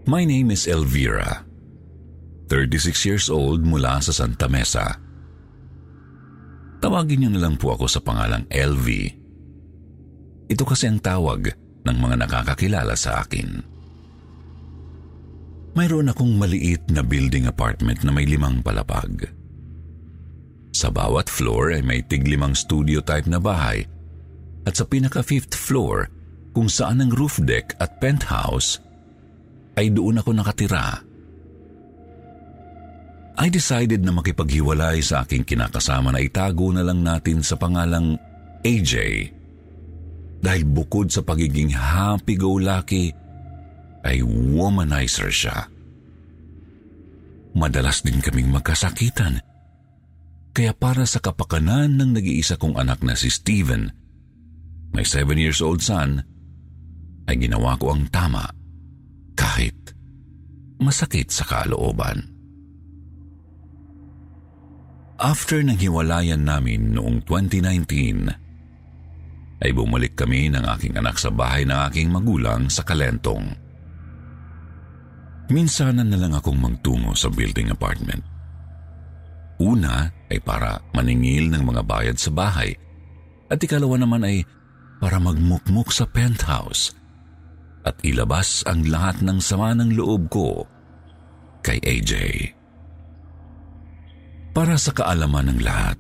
My 0.10 0.26
name 0.26 0.50
is 0.50 0.66
Elvira. 0.66 1.46
36 2.50 3.08
years 3.08 3.28
old 3.30 3.62
mula 3.62 4.02
sa 4.02 4.12
Santa 4.12 4.50
Mesa. 4.50 4.98
Tawagin 6.84 7.24
niyo 7.24 7.30
na 7.32 7.48
lang 7.48 7.56
po 7.56 7.72
ako 7.72 7.88
sa 7.88 8.04
pangalang 8.04 8.44
LV. 8.52 8.88
Ito 10.52 10.64
kasi 10.68 10.92
ang 10.92 11.00
tawag 11.00 11.56
ng 11.88 11.98
mga 11.98 12.28
nakakakilala 12.28 12.98
sa 13.00 13.24
akin. 13.24 13.73
Mayroon 15.74 16.14
akong 16.14 16.38
maliit 16.38 16.86
na 16.94 17.02
building 17.02 17.50
apartment 17.50 18.06
na 18.06 18.14
may 18.14 18.30
limang 18.30 18.62
palapag. 18.62 19.26
Sa 20.74 20.94
bawat 20.94 21.30
floor 21.30 21.74
ay 21.74 21.82
may 21.82 22.06
tiglimang 22.06 22.54
studio 22.54 23.02
type 23.02 23.26
na 23.26 23.42
bahay 23.42 23.86
at 24.70 24.74
sa 24.78 24.86
pinaka-fifth 24.86 25.58
floor 25.58 26.10
kung 26.54 26.70
saan 26.70 27.02
ang 27.02 27.10
roof 27.10 27.42
deck 27.42 27.74
at 27.82 27.98
penthouse 27.98 28.78
ay 29.74 29.90
doon 29.90 30.22
ako 30.22 30.30
nakatira. 30.38 31.02
I 33.34 33.50
decided 33.50 34.06
na 34.06 34.14
makipaghiwalay 34.14 35.02
sa 35.02 35.26
aking 35.26 35.42
kinakasama 35.42 36.14
na 36.14 36.22
itago 36.22 36.70
na 36.70 36.86
lang 36.86 37.02
natin 37.02 37.42
sa 37.42 37.58
pangalang 37.58 38.14
AJ. 38.62 38.94
Dahil 40.38 40.64
bukod 40.70 41.10
sa 41.10 41.26
pagiging 41.26 41.74
happy-go-lucky, 41.74 43.23
ay 44.04 44.20
womanizer 44.24 45.32
siya. 45.32 45.68
Madalas 47.54 48.04
din 48.04 48.20
kaming 48.20 48.52
magkasakitan. 48.52 49.40
Kaya 50.54 50.74
para 50.78 51.08
sa 51.10 51.18
kapakanan 51.18 51.98
ng 51.98 52.14
nag-iisa 52.14 52.62
kong 52.62 52.78
anak 52.78 53.02
na 53.02 53.18
si 53.18 53.32
Steven, 53.32 53.90
may 54.94 55.02
seven 55.02 55.42
years 55.42 55.66
old 55.66 55.82
son, 55.82 56.22
ay 57.26 57.40
ginawa 57.40 57.74
ko 57.82 57.96
ang 57.96 58.06
tama 58.14 58.46
kahit 59.34 59.74
masakit 60.78 61.34
sa 61.34 61.48
kalooban. 61.48 62.30
After 65.24 65.64
ng 65.64 65.80
hiwalayan 65.80 66.44
namin 66.44 66.94
noong 66.94 67.24
2019, 67.26 69.64
ay 69.64 69.72
bumalik 69.72 70.20
kami 70.20 70.52
ng 70.52 70.68
aking 70.76 71.00
anak 71.00 71.16
sa 71.16 71.32
bahay 71.32 71.64
ng 71.64 71.80
aking 71.88 72.12
magulang 72.12 72.68
sa 72.68 72.84
Kalentong. 72.84 73.63
Minsanan 75.52 76.08
na 76.08 76.20
lang 76.20 76.32
akong 76.32 76.56
magtungo 76.56 77.12
sa 77.18 77.28
building 77.28 77.74
apartment. 77.74 78.24
Una 79.60 80.12
ay 80.32 80.40
para 80.40 80.80
maningil 80.96 81.52
ng 81.52 81.64
mga 81.64 81.82
bayad 81.84 82.18
sa 82.18 82.32
bahay 82.32 82.74
at 83.52 83.60
ikalawa 83.60 84.00
naman 84.00 84.24
ay 84.24 84.44
para 85.04 85.20
magmukmuk 85.20 85.92
sa 85.92 86.08
penthouse 86.08 86.96
at 87.84 88.00
ilabas 88.08 88.64
ang 88.64 88.88
lahat 88.88 89.20
ng 89.20 89.40
sama 89.44 89.76
ng 89.76 90.00
loob 90.00 90.32
ko 90.32 90.64
kay 91.60 91.80
AJ. 91.84 92.14
Para 94.56 94.80
sa 94.80 94.96
kaalaman 94.96 95.52
ng 95.54 95.60
lahat, 95.66 96.00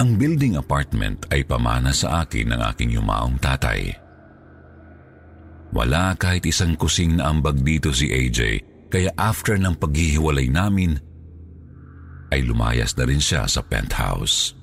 ang 0.00 0.16
building 0.16 0.56
apartment 0.56 1.28
ay 1.28 1.44
pamana 1.44 1.92
sa 1.92 2.24
akin 2.24 2.56
ng 2.56 2.60
aking 2.72 2.96
yumaong 2.96 3.36
tatay. 3.36 3.92
Wala 5.70 6.18
kahit 6.18 6.46
isang 6.46 6.74
kusing 6.74 7.18
na 7.18 7.30
ambag 7.30 7.62
dito 7.62 7.94
si 7.94 8.10
AJ, 8.10 8.62
kaya 8.90 9.10
after 9.14 9.54
ng 9.54 9.78
paghihiwalay 9.78 10.50
namin, 10.50 10.98
ay 12.34 12.42
lumayas 12.42 12.94
na 12.98 13.06
rin 13.06 13.22
siya 13.22 13.46
sa 13.46 13.62
penthouse. 13.62 14.54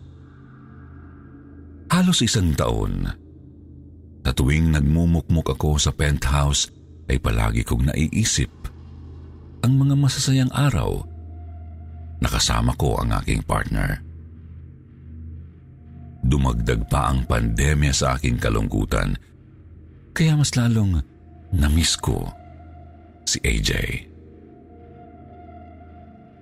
Halos 1.88 2.20
isang 2.20 2.52
taon, 2.56 3.08
sa 4.28 4.36
tuwing 4.36 4.76
nagmumukmuk 4.76 5.48
ako 5.48 5.80
sa 5.80 5.96
penthouse, 5.96 6.68
ay 7.08 7.16
palagi 7.16 7.64
kong 7.64 7.88
naiisip 7.88 8.52
ang 9.64 9.80
mga 9.80 9.96
masasayang 9.96 10.52
araw 10.52 11.00
nakasama 12.22 12.74
ko 12.78 12.98
ang 12.98 13.14
aking 13.22 13.46
partner. 13.46 14.02
Dumagdag 16.26 16.90
pa 16.90 17.14
ang 17.14 17.24
pandemya 17.30 17.94
sa 17.94 18.18
aking 18.18 18.42
kalungkutan, 18.42 19.16
kaya 20.18 20.34
mas 20.34 20.58
lalong 20.58 20.98
namiss 21.54 21.94
ko 22.02 22.26
si 23.22 23.38
AJ. 23.46 23.70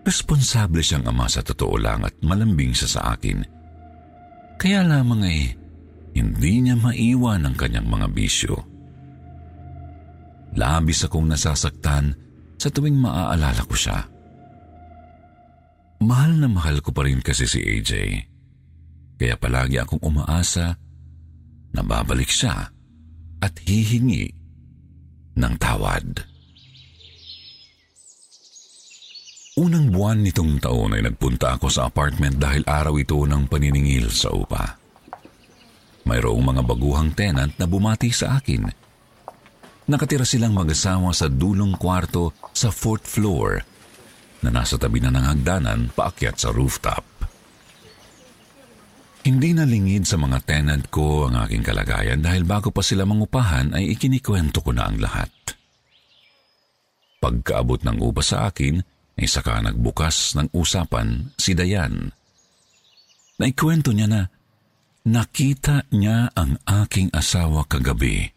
Responsable 0.08 0.80
siyang 0.80 1.04
ama 1.12 1.28
sa 1.28 1.44
totoo 1.44 1.76
lang 1.76 2.08
at 2.08 2.16
malambing 2.24 2.72
siya 2.72 2.88
sa 2.88 3.02
akin. 3.20 3.44
Kaya 4.56 4.80
lamang 4.88 5.28
ay 5.28 5.40
hindi 6.16 6.64
niya 6.64 6.80
maiwan 6.80 7.44
ang 7.44 7.60
kanyang 7.60 7.90
mga 7.92 8.08
bisyo. 8.16 8.56
Labis 10.56 11.04
akong 11.04 11.28
nasasaktan 11.28 12.16
sa 12.56 12.72
tuwing 12.72 12.96
maaalala 12.96 13.60
ko 13.68 13.76
siya. 13.76 14.08
Mahal 16.00 16.40
na 16.40 16.48
mahal 16.48 16.80
ko 16.80 16.96
pa 16.96 17.04
rin 17.04 17.20
kasi 17.20 17.44
si 17.44 17.60
AJ. 17.60 17.92
Kaya 19.20 19.36
palagi 19.36 19.84
akong 19.84 20.00
umaasa 20.00 20.80
na 21.76 21.82
babalik 21.84 22.32
siya 22.32 22.75
at 23.46 23.54
hihingi 23.62 24.34
ng 25.38 25.54
tawad. 25.62 26.26
Unang 29.56 29.94
buwan 29.94 30.26
nitong 30.26 30.58
taon 30.58 30.98
ay 30.98 31.06
nagpunta 31.06 31.56
ako 31.56 31.70
sa 31.70 31.88
apartment 31.88 32.42
dahil 32.42 32.66
araw 32.66 32.98
ito 32.98 33.16
ng 33.22 33.46
paniningil 33.46 34.10
sa 34.10 34.34
upa. 34.34 34.82
Mayroong 36.10 36.44
mga 36.44 36.62
baguhang 36.66 37.14
tenant 37.14 37.54
na 37.56 37.70
bumati 37.70 38.12
sa 38.12 38.42
akin. 38.42 38.68
Nakatira 39.86 40.26
silang 40.26 40.58
mag-asawa 40.58 41.14
sa 41.14 41.30
dulong 41.30 41.78
kwarto 41.78 42.34
sa 42.52 42.74
fourth 42.74 43.06
floor 43.06 43.62
na 44.44 44.50
nasa 44.50 44.76
tabi 44.76 45.00
na 45.00 45.14
ng 45.14 45.24
hagdanan 45.24 45.94
paakyat 45.94 46.36
sa 46.36 46.50
rooftop. 46.52 47.15
Hindi 49.26 49.58
nalingid 49.58 50.06
sa 50.06 50.22
mga 50.22 50.38
tenant 50.46 50.86
ko 50.94 51.26
ang 51.26 51.50
aking 51.50 51.66
kalagayan 51.66 52.22
dahil 52.22 52.46
bago 52.46 52.70
pa 52.70 52.86
sila 52.86 53.10
mangupahan 53.10 53.74
ay 53.74 53.98
ikinikwento 53.98 54.62
ko 54.62 54.70
na 54.70 54.86
ang 54.86 55.02
lahat. 55.02 55.34
Pagkaabot 57.18 57.82
ng 57.82 58.06
upa 58.06 58.22
sa 58.22 58.46
akin, 58.54 58.78
ay 59.18 59.26
saka 59.26 59.66
nagbukas 59.66 60.38
ng 60.38 60.54
usapan 60.54 61.34
si 61.42 61.58
Dayan. 61.58 62.14
Naikwento 63.42 63.98
niya 63.98 64.06
na 64.06 64.22
nakita 65.10 65.90
niya 65.90 66.30
ang 66.38 66.62
aking 66.86 67.10
asawa 67.10 67.66
kagabi 67.66 68.30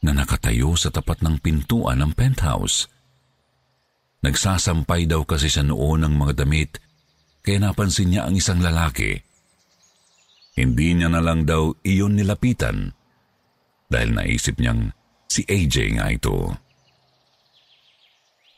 na 0.00 0.16
nakatayo 0.16 0.80
sa 0.80 0.88
tapat 0.88 1.20
ng 1.20 1.36
pintuan 1.44 2.00
ng 2.00 2.16
penthouse. 2.16 2.88
Nagsasampay 4.24 5.04
daw 5.04 5.28
kasi 5.28 5.52
siya 5.52 5.68
noon 5.68 6.08
ng 6.08 6.14
mga 6.16 6.40
damit 6.40 6.80
kaya 7.44 7.60
napansin 7.60 8.16
niya 8.16 8.24
ang 8.24 8.32
isang 8.32 8.64
lalaki. 8.64 9.33
Hindi 10.54 10.94
niya 10.94 11.10
na 11.10 11.18
lang 11.18 11.42
daw 11.42 11.74
iyon 11.82 12.14
nilapitan 12.14 12.94
dahil 13.90 14.10
naisip 14.14 14.62
niyang 14.62 14.94
si 15.26 15.42
AJ 15.42 15.98
nga 15.98 16.06
ito. 16.14 16.54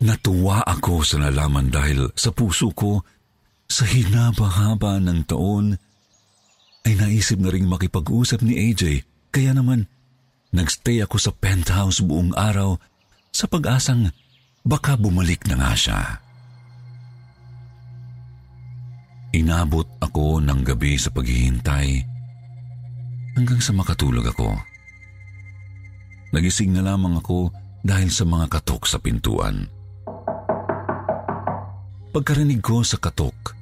Natuwa 0.05 0.61
ako 0.61 1.01
sa 1.01 1.17
nalaman 1.25 1.73
dahil 1.73 2.13
sa 2.13 2.29
puso 2.29 2.69
ko, 2.77 3.01
sa 3.65 3.89
hinaba-haba 3.89 5.01
ng 5.01 5.25
taon, 5.25 5.73
ay 6.85 6.93
naisip 6.95 7.41
na 7.41 7.49
ring 7.49 7.67
makipag-usap 7.67 8.45
ni 8.45 8.71
AJ. 8.71 9.03
Kaya 9.33 9.57
naman, 9.57 9.89
nagstay 10.53 11.01
ako 11.01 11.17
sa 11.17 11.33
penthouse 11.33 12.05
buong 12.05 12.37
araw 12.37 12.77
sa 13.33 13.49
pag-asang 13.49 14.13
baka 14.63 15.01
bumalik 15.01 15.49
na 15.49 15.59
nga 15.59 15.73
siya. 15.73 16.26
Inabot 19.37 19.85
ako 20.01 20.41
ng 20.41 20.65
gabi 20.65 20.97
sa 20.97 21.13
paghihintay 21.13 22.01
hanggang 23.37 23.61
sa 23.61 23.77
makatulog 23.77 24.33
ako. 24.33 24.57
Nagising 26.33 26.73
na 26.73 26.81
lamang 26.81 27.21
ako 27.21 27.53
dahil 27.85 28.09
sa 28.09 28.25
mga 28.25 28.49
katok 28.49 28.89
sa 28.89 28.97
pintuan. 28.97 29.69
Pagkarinig 32.17 32.65
ko 32.65 32.81
sa 32.81 32.97
katok, 32.97 33.53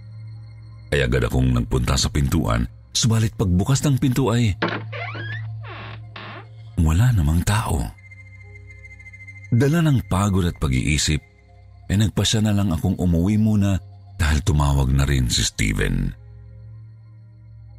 ay 0.94 1.02
agad 1.02 1.26
akong 1.26 1.50
nagpunta 1.50 1.98
sa 1.98 2.06
pintuan, 2.06 2.70
subalit 2.94 3.34
pagbukas 3.34 3.82
ng 3.82 3.98
pinto 3.98 4.30
ay 4.30 4.54
wala 6.78 7.10
namang 7.10 7.42
tao. 7.42 7.82
Dala 9.50 9.82
ng 9.82 10.06
pagod 10.06 10.46
at 10.46 10.54
pag-iisip, 10.54 11.18
ay 11.90 11.98
nagpasya 11.98 12.46
na 12.46 12.54
lang 12.54 12.70
akong 12.70 12.94
umuwi 12.94 13.42
muna 13.42 13.74
dahil 14.16 14.38
tumawag 14.42 14.90
na 14.94 15.04
rin 15.06 15.26
si 15.26 15.42
Steven. 15.42 16.10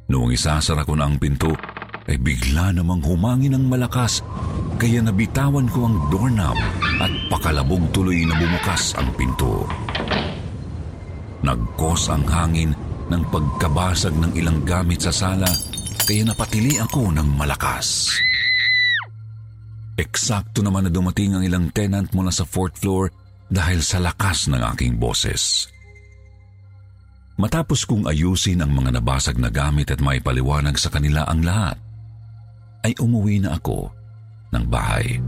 Noong 0.06 0.30
isasara 0.30 0.86
ko 0.86 0.94
na 0.94 1.10
ang 1.10 1.18
pinto, 1.18 1.50
ay 2.06 2.16
bigla 2.22 2.70
namang 2.70 3.02
humangin 3.02 3.58
ng 3.58 3.66
malakas 3.66 4.22
kaya 4.78 5.02
nabitawan 5.02 5.66
ko 5.66 5.90
ang 5.90 5.96
doorknob 6.06 6.54
at 7.02 7.12
pakalabog 7.26 7.82
tuloy 7.90 8.22
na 8.22 8.38
bumukas 8.38 8.94
ang 8.94 9.10
pinto. 9.18 9.66
Nagkos 11.42 12.10
ang 12.10 12.22
hangin 12.30 12.70
ng 13.10 13.22
pagkabasag 13.30 14.14
ng 14.14 14.32
ilang 14.38 14.62
gamit 14.62 15.02
sa 15.02 15.10
sala 15.10 15.50
kaya 16.06 16.22
napatili 16.22 16.78
ako 16.78 17.10
ng 17.10 17.28
malakas. 17.34 18.14
Eksakto 19.96 20.60
naman 20.60 20.86
na 20.86 20.92
dumating 20.92 21.34
ang 21.34 21.42
ilang 21.42 21.72
tenant 21.72 22.12
mula 22.12 22.30
sa 22.30 22.44
fourth 22.46 22.78
floor 22.78 23.10
dahil 23.50 23.80
sa 23.80 23.98
lakas 23.98 24.46
ng 24.46 24.60
aking 24.76 25.00
boses. 25.00 25.72
Matapos 27.36 27.84
kong 27.84 28.08
ayusin 28.08 28.64
ang 28.64 28.72
mga 28.72 28.96
nabasag 28.96 29.36
na 29.36 29.52
gamit 29.52 29.92
at 29.92 30.00
maipaliwanag 30.00 30.80
sa 30.80 30.88
kanila 30.88 31.28
ang 31.28 31.44
lahat, 31.44 31.76
ay 32.80 32.96
umuwi 32.96 33.44
na 33.44 33.60
ako 33.60 33.92
ng 34.56 34.64
bahay. 34.64 35.20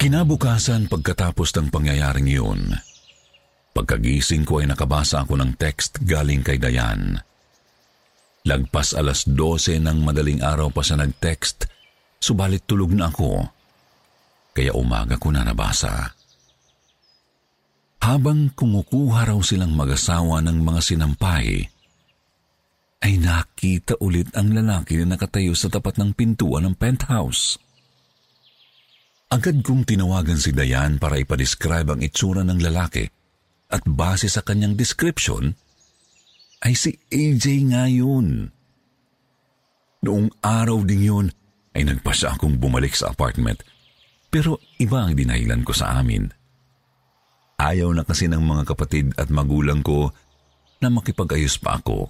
Kinabukasan 0.00 0.88
pagkatapos 0.88 1.52
ng 1.60 1.68
pangyayaring 1.68 2.24
iyon, 2.24 2.72
pagkagising 3.76 4.48
ko 4.48 4.64
ay 4.64 4.66
nakabasa 4.72 5.20
ako 5.28 5.36
ng 5.36 5.60
text 5.60 6.00
galing 6.00 6.40
kay 6.40 6.56
Dayan. 6.56 7.20
Lagpas 8.48 8.96
alas 8.96 9.28
12 9.28 9.76
ng 9.76 9.98
madaling 10.00 10.40
araw 10.40 10.72
pa 10.72 10.80
siya 10.80 11.04
nag-text, 11.04 11.68
subalit 12.16 12.64
tulog 12.64 12.96
na 12.96 13.12
ako, 13.12 13.44
kaya 14.56 14.72
umaga 14.72 15.20
ko 15.20 15.28
na 15.28 15.44
nabasa. 15.44 16.16
Habang 18.00 18.56
kumukuha 18.56 19.28
raw 19.28 19.40
silang 19.44 19.76
mag-asawa 19.76 20.40
ng 20.40 20.64
mga 20.64 20.80
sinampay, 20.80 21.68
ay 23.00 23.12
nakita 23.16 23.96
ulit 24.00 24.28
ang 24.36 24.52
lalaki 24.52 25.00
na 25.00 25.16
nakatayo 25.16 25.56
sa 25.56 25.72
tapat 25.72 25.96
ng 26.00 26.12
pintuan 26.16 26.68
ng 26.68 26.76
penthouse. 26.76 27.56
Agad 29.30 29.62
kong 29.62 29.86
tinawagan 29.86 30.40
si 30.40 30.50
Dayan 30.50 30.98
para 30.98 31.20
ipadescribe 31.20 31.94
ang 31.96 32.00
itsura 32.02 32.42
ng 32.44 32.60
lalaki 32.60 33.06
at 33.70 33.86
base 33.86 34.26
sa 34.26 34.42
kanyang 34.42 34.74
description, 34.74 35.54
ay 36.66 36.74
si 36.74 36.98
AJ 37.08 37.72
nga 37.72 37.86
yun. 37.86 38.50
Noong 40.02 40.28
araw 40.42 40.82
ding 40.82 41.04
yun, 41.04 41.26
ay 41.76 41.86
nagpasya 41.86 42.34
akong 42.34 42.58
bumalik 42.58 42.92
sa 42.98 43.14
apartment 43.14 43.62
pero 44.30 44.62
iba 44.78 45.02
ang 45.02 45.18
dinahilan 45.18 45.66
ko 45.66 45.74
sa 45.74 45.98
amin. 45.98 46.30
Ayaw 47.60 47.92
na 47.92 48.08
kasi 48.08 48.24
ng 48.24 48.40
mga 48.40 48.72
kapatid 48.72 49.12
at 49.20 49.28
magulang 49.28 49.84
ko 49.84 50.08
na 50.80 50.88
makipag-ayos 50.88 51.60
pa 51.60 51.76
ako 51.76 52.08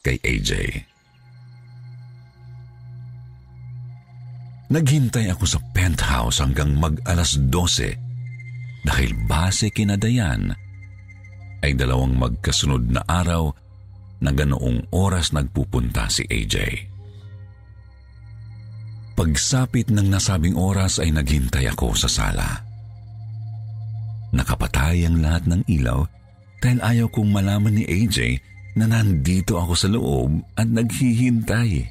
kay 0.00 0.16
AJ. 0.24 0.80
Naghintay 4.72 5.28
ako 5.28 5.44
sa 5.44 5.60
penthouse 5.76 6.40
hanggang 6.40 6.72
mag-alas 6.80 7.36
12 7.36 8.88
dahil 8.88 9.10
base 9.28 9.68
kinadayan 9.68 10.56
ay 11.60 11.76
dalawang 11.76 12.16
magkasunod 12.16 12.88
na 12.88 13.04
araw 13.04 13.52
na 14.24 14.32
ganoong 14.32 14.88
oras 14.96 15.36
nagpupunta 15.36 16.08
si 16.08 16.24
AJ. 16.24 16.88
Pagsapit 19.12 19.92
ng 19.92 20.08
nasabing 20.08 20.56
oras 20.56 20.96
ay 20.96 21.12
naghintay 21.12 21.68
ako 21.68 21.92
sa 21.92 22.08
sala. 22.08 22.71
Nakapatay 24.32 25.04
ang 25.04 25.20
lahat 25.20 25.44
ng 25.44 25.62
ilaw 25.68 26.08
dahil 26.64 26.80
ayaw 26.80 27.06
kong 27.12 27.30
malaman 27.30 27.76
ni 27.76 27.84
AJ 27.84 28.40
na 28.80 28.88
nandito 28.88 29.60
ako 29.60 29.72
sa 29.76 29.88
loob 29.92 30.40
at 30.56 30.64
naghihintay. 30.64 31.84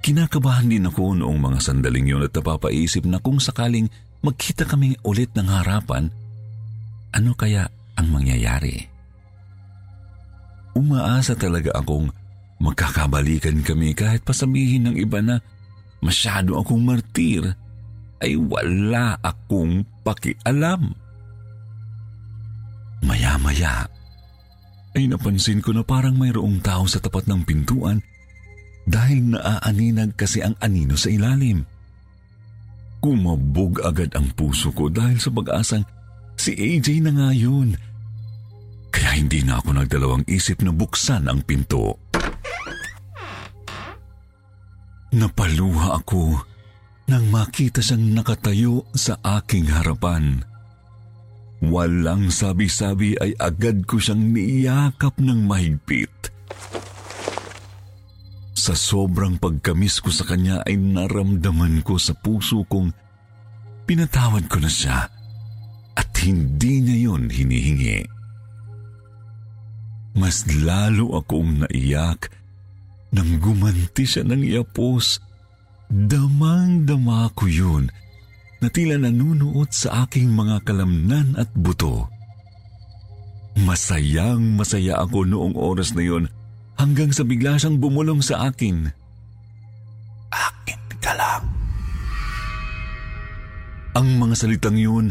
Kinakabahan 0.00 0.70
din 0.70 0.88
ako 0.88 1.18
noong 1.18 1.36
mga 1.36 1.58
sandaling 1.60 2.06
yun 2.08 2.24
at 2.24 2.32
napapaisip 2.32 3.04
na 3.04 3.20
kung 3.20 3.42
sakaling 3.42 3.90
magkita 4.24 4.64
kami 4.64 4.96
ulit 5.04 5.34
ng 5.34 5.44
harapan, 5.44 6.08
ano 7.12 7.34
kaya 7.34 7.68
ang 7.98 8.08
mangyayari? 8.14 8.86
Umaasa 10.78 11.34
talaga 11.34 11.74
akong 11.76 12.08
magkakabalikan 12.62 13.60
kami 13.60 13.92
kahit 13.92 14.24
pasabihin 14.24 14.88
ng 14.88 14.96
iba 14.96 15.20
na 15.20 15.42
masyado 16.00 16.56
akong 16.56 16.80
martir 16.80 17.52
ay 18.22 18.38
wala 18.38 19.20
akong 19.20 19.84
pakialam. 20.04 20.94
Maya-maya 23.04 23.86
ay 24.96 25.04
napansin 25.12 25.60
ko 25.60 25.76
na 25.76 25.84
parang 25.84 26.16
mayroong 26.16 26.64
tao 26.64 26.88
sa 26.88 26.96
tapat 26.96 27.28
ng 27.28 27.44
pintuan 27.44 28.00
dahil 28.88 29.36
naaaninag 29.36 30.16
kasi 30.16 30.40
ang 30.40 30.56
anino 30.64 30.96
sa 30.96 31.12
ilalim. 31.12 31.66
Kumabog 33.04 33.84
agad 33.84 34.16
ang 34.16 34.32
puso 34.32 34.72
ko 34.72 34.88
dahil 34.88 35.20
sa 35.20 35.28
pag-asang 35.28 35.84
si 36.40 36.56
AJ 36.56 37.04
na 37.04 37.12
nga 37.12 37.30
yun. 37.36 37.76
Kaya 38.88 39.20
hindi 39.20 39.44
na 39.44 39.60
ako 39.60 39.76
nagdalawang 39.76 40.24
isip 40.24 40.64
na 40.64 40.72
buksan 40.72 41.28
ang 41.28 41.44
pinto. 41.44 42.00
Napaluha 45.12 46.00
ako 46.00 46.40
nang 47.06 47.30
makita 47.30 47.78
siyang 47.82 48.14
nakatayo 48.14 48.82
sa 48.94 49.18
aking 49.22 49.70
harapan. 49.70 50.42
Walang 51.62 52.28
sabi-sabi 52.28 53.16
ay 53.16 53.32
agad 53.38 53.86
ko 53.86 53.96
siyang 54.02 54.34
niyakap 54.34 55.16
ng 55.22 55.46
mahigpit. 55.46 56.12
Sa 58.56 58.74
sobrang 58.74 59.38
pagkamis 59.38 60.02
ko 60.02 60.10
sa 60.10 60.26
kanya 60.26 60.66
ay 60.66 60.74
naramdaman 60.74 61.86
ko 61.86 61.96
sa 62.02 62.12
puso 62.18 62.66
kong 62.66 62.90
pinatawad 63.86 64.50
ko 64.50 64.58
na 64.58 64.70
siya 64.70 65.06
at 65.94 66.10
hindi 66.26 66.82
niya 66.82 67.10
yun 67.12 67.30
hinihingi. 67.30 68.02
Mas 70.16 70.48
lalo 70.48 71.14
akong 71.20 71.62
naiyak 71.62 72.32
Nang 73.14 73.38
gumanti 73.38 74.04
siya 74.04 74.26
ng 74.26 74.42
iapos, 74.42 75.22
damang-dama 75.90 77.30
ko 77.34 77.46
yun 77.46 77.90
na 78.60 78.68
tila 78.72 78.96
nanunuot 78.96 79.70
sa 79.70 80.08
aking 80.08 80.32
mga 80.32 80.64
kalamnan 80.64 81.36
at 81.36 81.50
buto. 81.52 82.08
Masayang 83.56 84.56
masaya 84.56 85.00
ako 85.00 85.24
noong 85.24 85.56
oras 85.56 85.96
na 85.96 86.04
yun 86.04 86.28
hanggang 86.76 87.12
sa 87.12 87.24
bigla 87.24 87.56
siyang 87.56 87.80
bumulong 87.80 88.20
sa 88.20 88.52
akin. 88.52 88.84
Akin 90.28 90.82
ka 91.00 91.12
lang. 91.16 91.44
Ang 93.96 94.08
mga 94.20 94.34
salitang 94.36 94.76
yun 94.76 95.08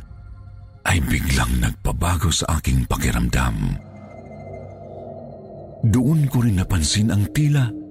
ay 0.85 1.01
biglang 1.01 1.57
nagpabago 1.57 2.29
sa 2.29 2.61
aking 2.61 2.85
pakiramdam. 2.85 3.81
Doon 5.85 6.29
ko 6.29 6.45
rin 6.45 6.61
napansin 6.61 7.09
ang 7.09 7.25
tila 7.33 7.85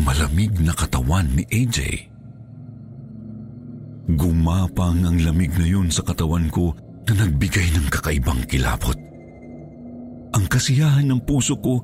malamig 0.00 0.54
na 0.62 0.72
katawan 0.72 1.28
ni 1.36 1.44
AJ. 1.48 2.08
Gumapang 4.12 5.04
ang 5.06 5.18
lamig 5.20 5.52
na 5.56 5.66
yun 5.66 5.88
sa 5.88 6.04
katawan 6.04 6.48
ko 6.52 6.74
na 7.08 7.12
nagbigay 7.24 7.72
ng 7.76 7.86
kakaibang 7.88 8.42
kilapot. 8.48 8.98
Ang 10.32 10.44
kasiyahan 10.48 11.06
ng 11.12 11.20
puso 11.28 11.60
ko 11.60 11.80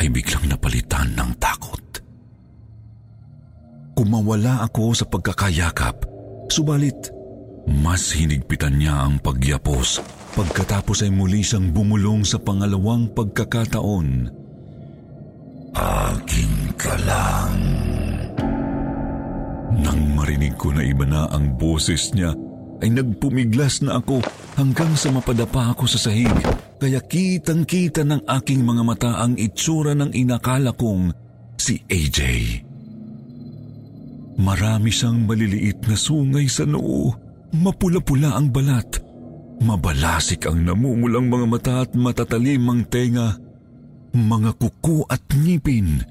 ay 0.00 0.10
biglang 0.10 0.50
napalitan 0.50 1.12
ng 1.14 1.30
takot. 1.38 1.84
Kumawala 3.94 4.64
ako 4.64 4.96
sa 4.96 5.04
pagkakayakap, 5.06 6.08
subalit 6.48 7.20
mas 7.68 8.10
hinigpitan 8.16 8.80
niya 8.80 9.06
ang 9.06 9.22
pagyapos 9.22 10.02
pagkatapos 10.34 11.04
ay 11.04 11.12
muli 11.12 11.44
siyang 11.44 11.70
bumulong 11.74 12.24
sa 12.24 12.40
pangalawang 12.40 13.12
pagkakataon. 13.12 14.39
Akin 15.74 16.52
ka 16.74 16.94
lang. 17.06 17.52
Nang 19.80 20.02
marinig 20.18 20.58
ko 20.58 20.74
na 20.74 20.82
iba 20.82 21.06
na 21.06 21.30
ang 21.30 21.54
boses 21.56 22.10
niya, 22.12 22.34
ay 22.80 22.88
nagpumiglas 22.90 23.84
na 23.84 24.00
ako 24.00 24.24
hanggang 24.56 24.96
sa 24.96 25.12
mapadapa 25.12 25.76
ako 25.76 25.84
sa 25.86 26.10
sahig. 26.10 26.32
Kaya 26.80 27.04
kitang-kita 27.04 28.08
ng 28.08 28.24
aking 28.24 28.64
mga 28.64 28.82
mata 28.82 29.12
ang 29.20 29.36
itsura 29.36 29.92
ng 29.92 30.16
inakala 30.16 30.72
kong 30.72 31.12
si 31.60 31.76
AJ. 31.84 32.20
Marami 34.40 34.88
siyang 34.88 35.28
maliliit 35.28 35.84
na 35.84 35.92
sungay 35.92 36.48
sa 36.48 36.64
noo 36.64 37.28
Mapula-pula 37.50 38.38
ang 38.38 38.54
balat. 38.54 39.02
Mabalasik 39.60 40.46
ang 40.46 40.62
namumulang 40.62 41.26
mga 41.26 41.46
mata 41.50 41.74
at 41.82 41.90
matatalim 41.98 42.62
ang 42.70 42.86
tenga. 42.86 43.34
Mga 44.10 44.50
kuko 44.58 45.06
at 45.06 45.22
ngipin. 45.30 46.02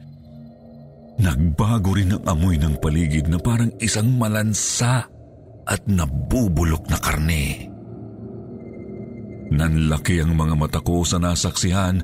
Nagbago 1.20 1.92
rin 2.00 2.16
ang 2.16 2.24
amoy 2.24 2.56
ng 2.56 2.80
paligid 2.80 3.28
na 3.28 3.36
parang 3.44 3.76
isang 3.84 4.16
malansa 4.16 5.04
at 5.68 5.82
nabubulok 5.84 6.88
na 6.88 6.96
karne. 6.96 7.68
Nanlaki 9.52 10.24
ang 10.24 10.32
mga 10.32 10.56
mata 10.56 10.80
ko 10.80 11.04
sa 11.04 11.20
nasaksihan 11.20 12.00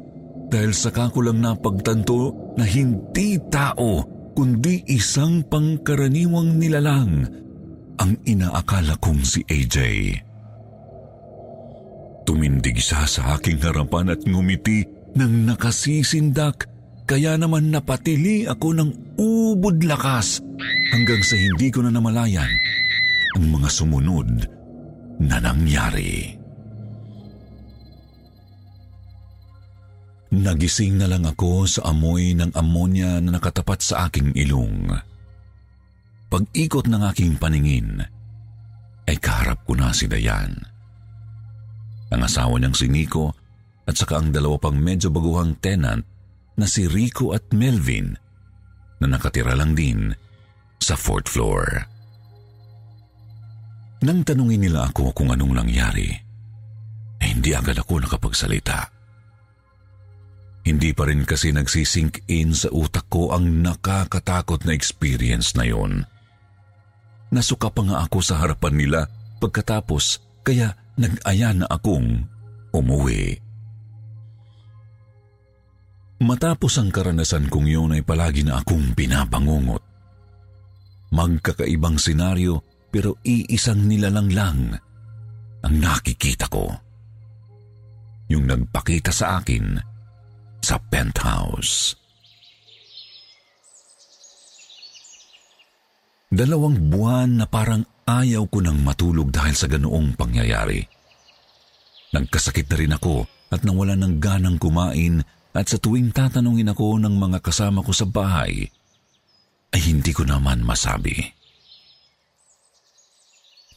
dahil 0.52 0.76
saka 0.76 1.08
ko 1.14 1.24
napagtanto 1.32 2.54
na 2.60 2.68
hindi 2.68 3.40
tao 3.48 4.04
kundi 4.36 4.84
isang 4.92 5.48
pangkaraniwang 5.48 6.60
nilalang 6.60 7.24
ang 7.96 8.14
inaakala 8.28 9.00
kong 9.00 9.24
si 9.24 9.42
AJ. 9.48 9.78
Tumindig 12.28 12.82
siya 12.82 13.08
sa 13.08 13.38
aking 13.38 13.62
harapan 13.64 14.12
at 14.12 14.26
ngumiti 14.28 14.84
nang 15.16 15.48
nakasisindak 15.48 16.68
kaya 17.08 17.40
naman 17.40 17.72
napatili 17.72 18.44
ako 18.44 18.76
ng 18.76 18.90
ubod 19.16 19.80
lakas 19.88 20.44
hanggang 20.92 21.24
sa 21.24 21.40
hindi 21.40 21.72
ko 21.72 21.88
na 21.88 21.92
namalayan 21.94 22.50
ang 23.40 23.46
mga 23.56 23.70
sumunod 23.72 24.30
na 25.24 25.40
nangyari. 25.40 26.36
Nagising 30.36 31.00
na 31.00 31.08
lang 31.08 31.24
ako 31.24 31.64
sa 31.64 31.96
amoy 31.96 32.36
ng 32.36 32.52
amonya 32.52 33.24
na 33.24 33.40
nakatapat 33.40 33.80
sa 33.80 34.12
aking 34.12 34.36
ilong. 34.36 34.92
Pag-ikot 36.28 36.92
ng 36.92 37.02
aking 37.08 37.40
paningin, 37.40 38.04
ay 39.08 39.16
kaharap 39.22 39.64
ko 39.64 39.78
na 39.78 39.96
si 39.96 40.10
Dayan. 40.12 40.52
Ang 42.12 42.22
asawa 42.26 42.60
niyang 42.60 42.76
si 42.76 42.92
Nico 42.92 43.45
at 43.86 43.96
saka 43.96 44.18
ang 44.18 44.34
dalawa 44.34 44.58
pang 44.58 44.78
medyo 44.78 45.14
baguhang 45.14 45.62
tenant 45.62 46.02
na 46.58 46.66
si 46.66 46.90
Rico 46.90 47.32
at 47.32 47.46
Melvin 47.54 48.18
na 49.02 49.08
nakatira 49.12 49.54
lang 49.54 49.78
din 49.78 50.14
sa 50.82 50.98
fourth 50.98 51.30
floor. 51.30 51.86
Nang 54.06 54.22
tanungin 54.22 54.62
nila 54.66 54.90
ako 54.90 55.14
kung 55.16 55.34
anong 55.34 55.66
nangyari, 55.66 56.10
eh 57.22 57.28
hindi 57.30 57.58
agad 57.58 57.80
ako 57.80 58.06
nakapagsalita. 58.06 58.94
Hindi 60.66 60.98
pa 60.98 61.06
rin 61.06 61.26
kasi 61.30 61.54
nagsisink 61.54 62.26
in 62.26 62.58
sa 62.58 62.74
utak 62.74 63.06
ko 63.10 63.30
ang 63.34 63.62
nakakatakot 63.62 64.66
na 64.66 64.74
experience 64.74 65.54
na 65.54 65.70
yon. 65.70 66.02
Nasuka 67.30 67.70
pa 67.70 67.86
nga 67.86 68.02
ako 68.02 68.18
sa 68.26 68.42
harapan 68.42 68.74
nila 68.74 69.02
pagkatapos 69.38 70.26
kaya 70.42 70.74
nag-aya 70.98 71.54
na 71.54 71.70
akong 71.70 72.26
umuwi. 72.74 73.45
Matapos 76.16 76.80
ang 76.80 76.96
karanasan 76.96 77.52
kong 77.52 77.68
yun 77.68 77.92
ay 77.92 78.00
palagi 78.00 78.48
na 78.48 78.64
akong 78.64 78.96
binabangungot. 78.96 79.84
Magkakaibang 81.12 82.00
senaryo 82.00 82.64
pero 82.88 83.20
iisang 83.28 83.84
nilalang 83.84 84.32
lang 84.32 84.60
ang 85.60 85.76
nakikita 85.76 86.48
ko. 86.48 86.72
Yung 88.32 88.48
nagpakita 88.48 89.12
sa 89.12 89.44
akin 89.44 89.76
sa 90.64 90.80
penthouse. 90.80 92.00
Dalawang 96.32 96.90
buwan 96.90 97.44
na 97.44 97.46
parang 97.46 97.84
ayaw 98.08 98.48
ko 98.48 98.64
nang 98.64 98.80
matulog 98.82 99.30
dahil 99.36 99.56
sa 99.56 99.68
ganoong 99.68 100.16
pangyayari. 100.16 100.80
Nagkasakit 102.16 102.72
na 102.72 102.78
rin 102.80 102.96
ako 102.96 103.28
at 103.52 103.62
nawala 103.68 104.00
ng 104.00 104.18
ganang 104.24 104.58
kumain 104.58 105.22
at 105.56 105.72
sa 105.72 105.80
tuwing 105.80 106.12
tatanungin 106.12 106.76
ako 106.76 107.00
ng 107.00 107.16
mga 107.16 107.40
kasama 107.40 107.80
ko 107.80 107.96
sa 107.96 108.04
bahay, 108.04 108.68
ay 109.72 109.82
hindi 109.88 110.12
ko 110.12 110.28
naman 110.28 110.68
masabi. 110.68 111.16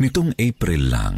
Nitong 0.03 0.35
April 0.35 0.83
lang, 0.91 1.17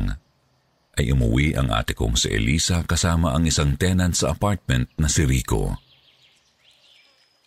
ay 1.00 1.16
umuwi 1.16 1.56
ang 1.56 1.72
ate 1.72 1.96
kong 1.96 2.20
si 2.20 2.28
Elisa 2.28 2.84
kasama 2.84 3.32
ang 3.32 3.48
isang 3.48 3.80
tenant 3.80 4.12
sa 4.12 4.36
apartment 4.36 4.92
na 5.00 5.08
si 5.08 5.24
Rico. 5.24 5.80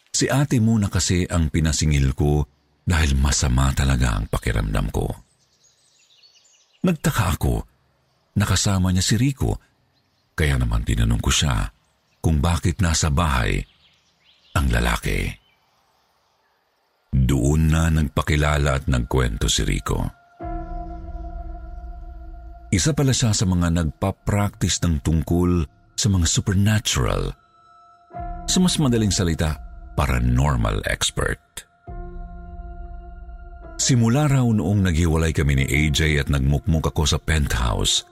Si 0.10 0.26
ate 0.26 0.58
muna 0.58 0.90
kasi 0.90 1.26
ang 1.30 1.54
pinasingil 1.54 2.18
ko 2.18 2.50
dahil 2.82 3.14
masama 3.18 3.70
talaga 3.78 4.18
ang 4.18 4.26
pakiramdam 4.30 4.90
ko. 4.90 5.06
Nagtaka 6.82 7.38
ako, 7.38 7.66
nakasama 8.38 8.90
niya 8.90 9.06
si 9.06 9.16
Rico, 9.22 9.62
kaya 10.34 10.58
naman 10.58 10.82
tinanong 10.82 11.22
ko 11.22 11.30
siya 11.30 11.73
kung 12.24 12.40
bakit 12.40 12.80
nasa 12.80 13.12
bahay 13.12 13.60
ang 14.56 14.72
lalaki. 14.72 15.28
Doon 17.12 17.70
na 17.70 17.92
nagpakilala 17.92 18.80
at 18.80 18.88
nagkwento 18.88 19.52
si 19.52 19.68
Rico. 19.68 20.08
Isa 22.74 22.96
pala 22.96 23.14
siya 23.14 23.36
sa 23.36 23.46
mga 23.46 23.70
nagpa-practice 23.70 24.82
ng 24.82 25.06
tungkol 25.06 25.68
sa 25.94 26.10
mga 26.10 26.26
supernatural. 26.26 27.30
Sa 28.50 28.58
mas 28.58 28.82
madaling 28.82 29.14
salita, 29.14 29.62
paranormal 29.94 30.82
expert. 30.90 31.38
Simula 33.78 34.26
raw 34.26 34.48
noong 34.48 34.90
naghiwalay 34.90 35.36
kami 35.36 35.60
ni 35.62 35.66
AJ 35.70 36.26
at 36.26 36.28
nagmukmuk 36.34 36.88
ako 36.90 37.06
sa 37.06 37.22
penthouse, 37.22 38.10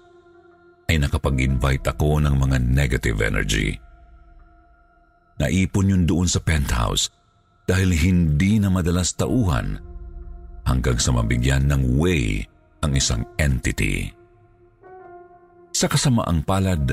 ay 0.91 1.01
nakapag-invite 1.01 1.87
ako 1.87 2.21
ng 2.21 2.35
mga 2.37 2.57
negative 2.61 3.17
energy. 3.23 3.81
Naipon 5.41 5.89
yun 5.89 6.03
doon 6.05 6.29
sa 6.29 6.37
penthouse 6.37 7.09
dahil 7.65 7.89
hindi 7.97 8.61
na 8.61 8.69
madalas 8.69 9.17
tauhan 9.17 9.81
hanggang 10.69 11.01
sa 11.01 11.09
mabigyan 11.09 11.65
ng 11.65 11.97
way 11.97 12.45
ang 12.85 12.93
isang 12.93 13.25
entity. 13.41 14.13
Sa 15.73 15.89
kasamaang 15.89 16.45
palad, 16.45 16.85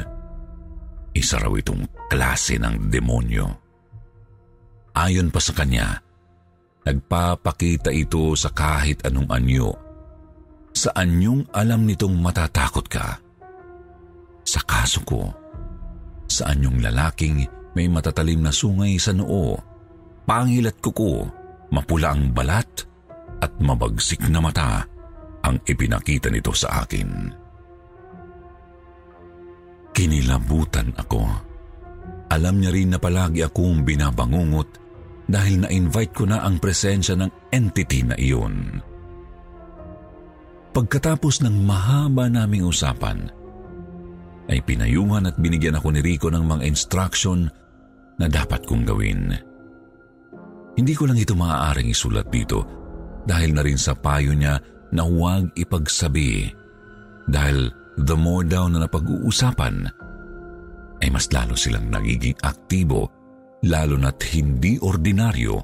isa 1.13 1.37
raw 1.37 1.53
itong 1.53 1.85
klase 2.09 2.57
ng 2.57 2.89
demonyo. 2.89 3.53
Ayon 4.97 5.29
pa 5.29 5.41
sa 5.45 5.53
kanya, 5.53 6.01
Nagpapakita 6.89 7.93
ito 7.93 8.33
sa 8.33 8.49
kahit 8.49 9.05
anong 9.05 9.29
anyo. 9.29 9.77
Sa 10.73 10.89
anyong 10.97 11.45
alam 11.53 11.85
nitong 11.85 12.17
matatakot 12.17 12.89
ka. 12.89 13.21
Sa 14.41 14.65
kaso 14.65 15.05
ko, 15.05 15.29
sa 16.25 16.49
anyong 16.49 16.81
lalaking 16.81 17.45
may 17.79 17.87
matatalim 17.87 18.43
na 18.43 18.51
sungay 18.51 18.99
sa 18.99 19.15
noo 19.15 19.55
pangil 20.29 20.69
at 20.69 20.77
kuko, 20.83 21.25
mapula 21.73 22.13
ang 22.13 22.37
balat 22.37 22.69
at 23.41 23.55
mabagsik 23.65 24.29
na 24.29 24.45
mata 24.45 24.85
ang 25.41 25.57
ipinakita 25.65 26.29
nito 26.29 26.53
sa 26.53 26.85
akin. 26.85 27.33
Kinilabutan 29.97 30.93
ako. 31.01 31.23
Alam 32.29 32.61
niya 32.61 32.71
rin 32.77 32.93
na 32.93 33.01
palagi 33.01 33.41
akong 33.41 33.89
binabangungot 33.89 34.69
dahil 35.25 35.65
na-invite 35.65 36.13
ko 36.13 36.29
na 36.29 36.45
ang 36.45 36.61
presensya 36.61 37.17
ng 37.17 37.49
entity 37.49 38.05
na 38.05 38.15
iyon. 38.21 38.85
Pagkatapos 40.77 41.41
ng 41.41 41.57
mahaba 41.65 42.29
naming 42.29 42.69
usapan, 42.69 43.33
ay 44.49 44.61
pinayuhan 44.61 45.29
at 45.29 45.37
binigyan 45.41 45.81
ako 45.81 45.89
ni 45.93 46.01
Rico 46.05 46.29
ng 46.29 46.45
mga 46.45 46.63
instruction 46.69 47.49
na 48.19 48.27
dapat 48.27 48.67
kong 48.67 48.85
gawin. 48.85 49.33
Hindi 50.79 50.93
ko 50.95 51.11
lang 51.11 51.19
ito 51.19 51.35
maaaring 51.35 51.91
isulat 51.91 52.31
dito 52.31 52.63
dahil 53.27 53.51
na 53.55 53.63
rin 53.67 53.79
sa 53.79 53.99
payo 53.99 54.35
niya 54.35 54.59
na 54.95 55.03
huwag 55.03 55.51
ipagsabi 55.59 56.51
dahil 57.29 57.69
the 58.01 58.17
more 58.17 58.47
daw 58.47 58.71
na 58.71 58.87
napag-uusapan, 58.87 59.85
ay 60.99 61.09
mas 61.13 61.29
lalo 61.31 61.55
silang 61.55 61.93
nagiging 61.93 62.35
aktibo 62.43 63.11
lalo 63.67 63.99
na't 63.99 64.23
hindi 64.35 64.79
ordinaryo 64.79 65.57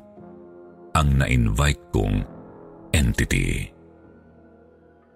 ang 0.95 1.09
na-invite 1.19 1.83
kong 1.91 2.17
entity. 2.95 3.67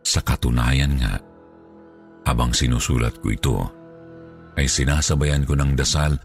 Sa 0.03 0.24
katunayan 0.24 0.98
nga, 0.98 1.14
habang 2.27 2.51
sinusulat 2.51 3.18
ko 3.22 3.27
ito, 3.31 3.57
ay 4.59 4.66
sinasabayan 4.66 5.46
ko 5.46 5.55
ng 5.55 5.79
dasal 5.79 6.18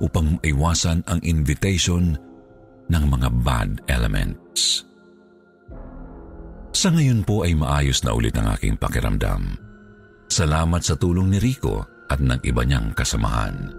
upang 0.00 0.40
iwasan 0.42 1.04
ang 1.06 1.20
invitation 1.22 2.16
ng 2.90 3.04
mga 3.06 3.28
bad 3.44 3.70
elements. 3.86 4.82
Sa 6.74 6.88
ngayon 6.88 7.22
po 7.28 7.44
ay 7.44 7.52
maayos 7.54 8.00
na 8.02 8.16
ulit 8.16 8.34
ang 8.40 8.50
aking 8.56 8.80
pakiramdam. 8.80 9.54
Salamat 10.30 10.80
sa 10.80 10.96
tulong 10.96 11.28
ni 11.30 11.38
Rico 11.38 11.84
at 12.08 12.18
ng 12.18 12.40
iba 12.42 12.62
niyang 12.64 12.96
kasamahan. 12.96 13.76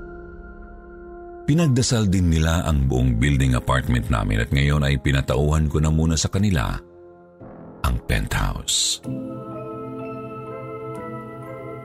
Pinagdasal 1.50 2.08
din 2.08 2.30
nila 2.30 2.64
ang 2.64 2.86
buong 2.86 3.18
building 3.18 3.58
apartment 3.58 4.08
namin 4.08 4.46
at 4.46 4.54
ngayon 4.54 4.86
ay 4.86 4.96
pinatauhan 5.02 5.68
ko 5.68 5.82
na 5.82 5.90
muna 5.90 6.16
sa 6.16 6.30
kanila 6.30 6.78
ang 7.82 7.96
penthouse. 8.06 9.02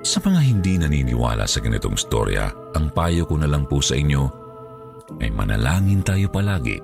Sa 0.06 0.22
mga 0.22 0.38
hindi 0.38 0.78
naniniwala 0.78 1.50
sa 1.50 1.58
ganitong 1.58 1.98
storya, 1.98 2.46
ang 2.78 2.94
payo 2.94 3.26
ko 3.26 3.42
na 3.42 3.50
lang 3.50 3.66
po 3.66 3.82
sa 3.82 3.98
inyo 3.98 4.22
ay 5.18 5.34
manalangin 5.34 5.98
tayo 6.06 6.30
palagi 6.30 6.78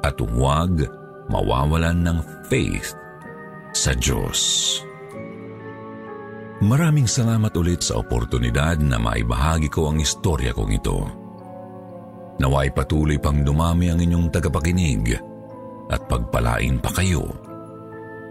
at 0.00 0.16
huwag 0.16 0.80
mawawalan 1.28 2.08
ng 2.08 2.18
faith 2.48 2.96
sa 3.76 3.92
Diyos. 3.92 4.40
Maraming 6.64 7.04
salamat 7.04 7.52
ulit 7.52 7.84
sa 7.84 8.00
oportunidad 8.00 8.80
na 8.80 8.96
maibahagi 8.96 9.68
ko 9.68 9.92
ang 9.92 10.00
istorya 10.00 10.56
kong 10.56 10.72
ito. 10.72 11.04
Naway 12.40 12.72
patuloy 12.72 13.20
pang 13.20 13.44
dumami 13.44 13.92
ang 13.92 14.00
inyong 14.00 14.32
tagapakinig 14.32 15.20
at 15.92 16.00
pagpalain 16.08 16.80
pa 16.80 16.96
kayo 16.96 17.28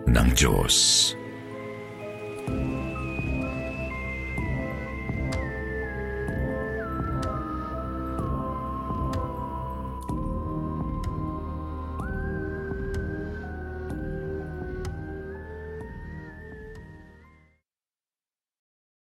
ng 0.10 0.28
Diyos. 0.34 0.76